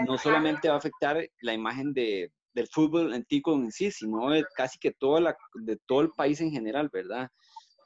[0.05, 4.45] no solamente va a afectar la imagen de, del fútbol antiguo en sí, sino de
[4.55, 7.29] casi que toda la, de todo el país en general, ¿verdad?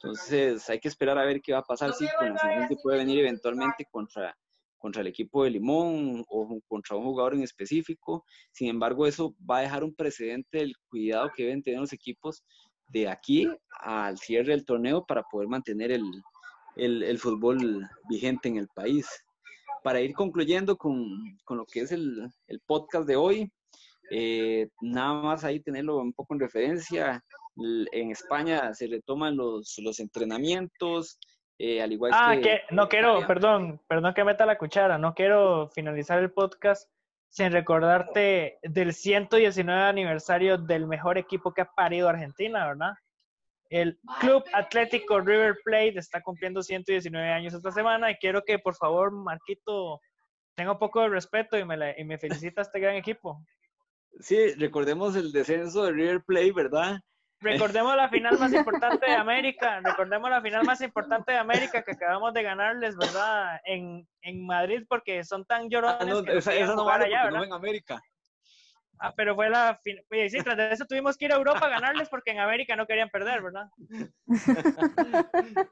[0.02, 3.00] Entonces hay que esperar a ver qué va a pasar, si con la que puede
[3.00, 4.36] venir eventualmente contra,
[4.78, 8.24] contra el equipo de Limón o contra un jugador en específico.
[8.52, 12.44] Sin embargo, eso va a dejar un precedente del cuidado que deben tener los equipos
[12.90, 13.50] de aquí
[13.82, 16.04] al cierre del torneo para poder mantener el,
[16.76, 19.08] el, el fútbol vigente en el país.
[19.84, 21.08] Para ir concluyendo con,
[21.46, 23.52] con lo que es el, el podcast de hoy,
[24.12, 27.24] eh, nada más ahí tenerlo un poco en referencia.
[27.92, 31.18] En España se retoman los, los entrenamientos,
[31.58, 32.62] eh, al igual ah, que...
[32.72, 36.90] no quiero, perdón, perdón que meta la cuchara, no quiero finalizar el podcast
[37.30, 42.94] sin recordarte del 119 aniversario del mejor equipo que ha parido Argentina, ¿verdad?
[43.70, 48.76] El Club Atlético River Plate está cumpliendo 119 años esta semana y quiero que por
[48.76, 50.02] favor Marquito
[50.56, 53.40] tenga un poco de respeto y me, y me felicita a este gran equipo.
[54.20, 57.00] Sí, recordemos el descenso de River Plate, ¿verdad?
[57.42, 61.92] Recordemos la final más importante de América, recordemos la final más importante de América que
[61.92, 63.62] acabamos de ganarles, ¿verdad?
[63.64, 66.02] En, en Madrid porque son tan llorones.
[66.02, 68.02] Ah, no, esa, no vale allá, no en América.
[69.00, 70.04] Ah, pero fue la final.
[70.30, 72.86] Sí, tras de eso tuvimos que ir a Europa a ganarles porque en América no
[72.86, 73.70] querían perder, ¿verdad?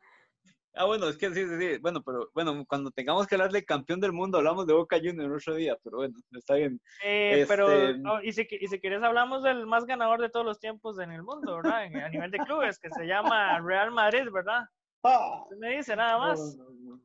[0.78, 1.78] Ah, bueno, es que sí, sí, sí.
[1.80, 5.44] Bueno, pero bueno, cuando tengamos que hablar de campeón del mundo, hablamos de Boca Juniors
[5.44, 6.80] otro día, pero bueno, está bien.
[7.04, 10.46] Eh, Pero, Este- no, y, si, y si quieres hablamos del más ganador de todos
[10.46, 11.86] los tiempos en el mundo, ¿verdad?
[11.86, 14.64] En- a nivel de clubes, que se llama Real Madrid, ¿verdad?
[15.04, 16.56] Usted me dice nada más.
[16.58, 17.02] No, no, no.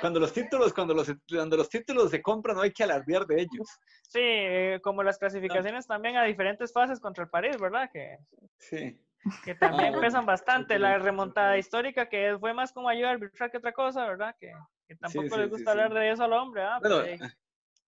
[0.00, 3.42] Cuando los títulos, cuando los, cuando los títulos se compran, no hay que alardear de
[3.42, 3.68] ellos.
[4.02, 7.88] Sí, eh, como las clasificaciones también a diferentes fases contra el París, ¿verdad?
[7.92, 8.18] Que,
[8.58, 8.98] Sí.
[9.44, 10.78] Que también Ah, pesan bastante.
[10.78, 14.34] La remontada histórica, que fue más como ayuda arbitral que otra cosa, ¿verdad?
[14.38, 14.52] Que,
[14.86, 15.70] que tampoco sí, les gusta sí.
[15.70, 16.78] hablar de eso al hombre, ¿ah?
[16.80, 17.18] Bueno, eh,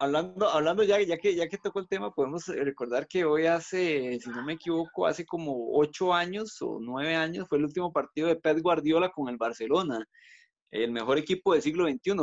[0.02, 3.44] Hablando, hablando ya, ya que ya que tocó el tema, podemos eh, recordar que hoy
[3.46, 7.92] hace, si no me equivoco, hace como ocho años o nueve años fue el último
[7.92, 10.02] partido de Pep Guardiola con el Barcelona,
[10.70, 12.14] el mejor equipo del siglo XXI,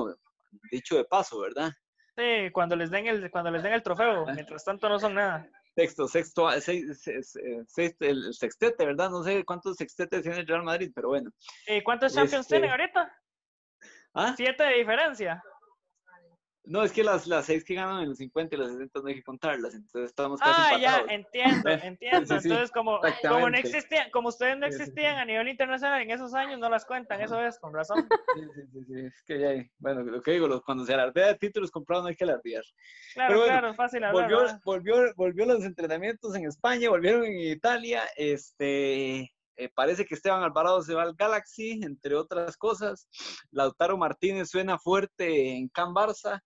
[0.72, 1.72] dicho de paso, ¿verdad?
[2.18, 5.47] sí, cuando les den el, cuando les den el trofeo, mientras tanto no son nada.
[5.78, 9.11] Sexto, sexto, ah, seis- seis- eh, seis- el sextete, ¿verdad?
[9.11, 11.30] No sé cuántos sextetes tiene el Real Madrid, pero bueno.
[11.67, 13.15] ¿Y cuántos Champions Este- tienen ahorita?
[14.15, 14.34] ¿Ah?
[14.36, 15.43] Siete de diferencia.
[16.68, 19.07] No, es que las, las seis que ganan en los 50 y los 60 no
[19.07, 21.11] hay que contarlas, entonces estamos casi Ah, ya, empatados.
[21.11, 22.20] entiendo, Eh, entiendo.
[22.20, 24.82] sí, sí, Entonces, como, como no existían, como ustedes no Sí, sí, sí.
[24.84, 28.07] existían a nivel internacional en esos años, no las cuentan, eso es, con razón.
[28.34, 31.28] Sí, sí, sí, sí, es que ya, bueno, lo que digo, los- cuando se alardea
[31.28, 32.63] de títulos comprados no hay que alardear.
[33.13, 34.24] Claro, Pero bueno, claro, es fácil hablar.
[34.30, 34.61] Volvió, ¿verdad?
[34.65, 40.82] volvió, volvió los entrenamientos en España, volvieron en Italia, este, eh, parece que Esteban Alvarado
[40.84, 43.07] se va al Galaxy, entre otras cosas.
[43.49, 46.41] Lautaro Martínez suena fuerte en Can Barça.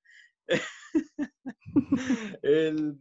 [2.41, 2.97] El,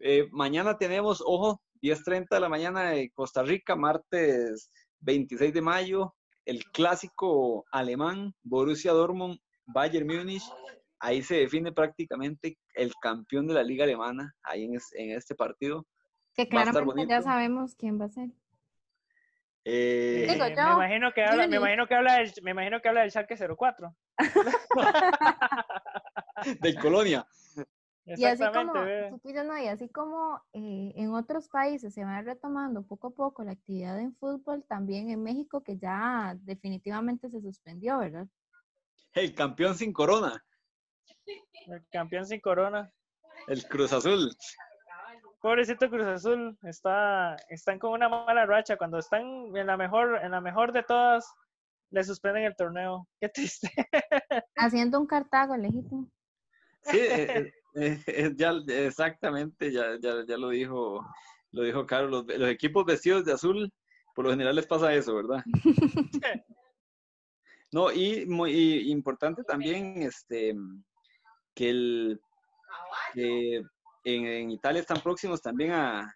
[0.00, 6.14] eh, mañana tenemos, ojo, 10.30 de la mañana de Costa Rica, martes 26 de mayo,
[6.46, 10.42] el clásico alemán, Borussia Dortmund, Bayern Múnich.
[10.98, 15.34] Ahí se define prácticamente el campeón de la liga alemana, ahí en, es- en este
[15.34, 15.86] partido.
[16.34, 18.30] Que claramente ya sabemos quién va a ser.
[19.66, 22.88] Eh, Digo, yo, me imagino que habla, me imagino que habla del, me imagino que
[22.88, 23.94] habla del Schalke 04.
[26.60, 27.26] del Colonia.
[28.06, 33.08] Y así como, no, y así como eh, en otros países se va retomando poco
[33.08, 38.26] a poco la actividad en fútbol, también en México que ya definitivamente se suspendió, ¿verdad?
[39.14, 40.44] El campeón sin corona,
[41.66, 42.92] El campeón sin corona.
[43.46, 44.30] el Cruz Azul.
[45.40, 48.76] Pobrecito Cruz Azul, está, están con una mala racha.
[48.76, 49.22] Cuando están
[49.56, 51.26] en la mejor, en la mejor de todas,
[51.90, 53.06] le suspenden el torneo.
[53.20, 53.70] Qué triste.
[54.56, 56.10] Haciendo un Cartago legítimo.
[56.84, 61.04] Sí, eh, eh, eh, ya exactamente, ya, ya, ya lo dijo,
[61.52, 62.24] lo dijo Carlos.
[62.26, 63.70] Los, los equipos vestidos de azul,
[64.14, 65.42] por lo general les pasa eso, ¿verdad?
[67.72, 70.54] No, y muy y importante también, este,
[71.56, 72.20] que el
[73.14, 73.56] que
[74.04, 76.14] en, en Italia están próximos también a,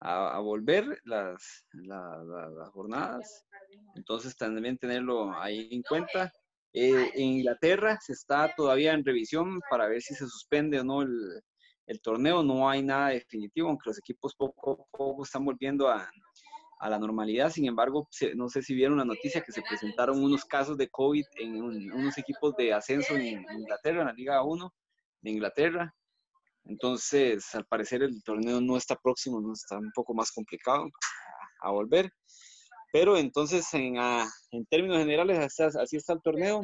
[0.00, 3.46] a, a volver las, la- la- las jornadas.
[3.94, 6.30] Entonces también tenerlo ahí en cuenta.
[6.72, 11.02] Eh, en Inglaterra se está todavía en revisión para ver si se suspende o no
[11.02, 11.10] el,
[11.86, 12.42] el torneo.
[12.42, 16.08] No hay nada definitivo, aunque los equipos poco a poco están volviendo a,
[16.80, 17.50] a la normalidad.
[17.50, 21.24] Sin embargo, no sé si vieron la noticia que se presentaron unos casos de COVID
[21.36, 24.72] en un- unos equipos de ascenso en Inglaterra, en la Liga 1
[25.22, 25.94] de Inglaterra.
[26.64, 30.86] Entonces, al parecer el torneo no está próximo, no está un poco más complicado
[31.62, 32.12] a volver.
[32.92, 36.62] Pero entonces, en, ah, en términos generales, así, así está el torneo.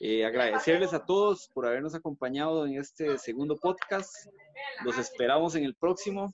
[0.00, 4.10] Eh, agradecerles a todos por habernos acompañado en este segundo podcast.
[4.84, 6.32] Los esperamos en el próximo.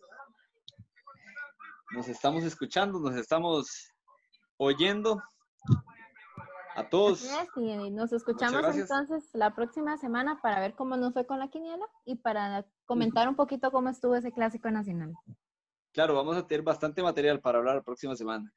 [1.92, 3.88] Nos estamos escuchando, nos estamos
[4.58, 5.22] oyendo.
[6.76, 7.24] A todos.
[7.56, 11.86] Y nos escuchamos entonces la próxima semana para ver cómo nos fue con la quiniela
[12.04, 15.14] y para comentar un poquito cómo estuvo ese clásico nacional.
[15.92, 18.52] Claro, vamos a tener bastante material para hablar la próxima semana.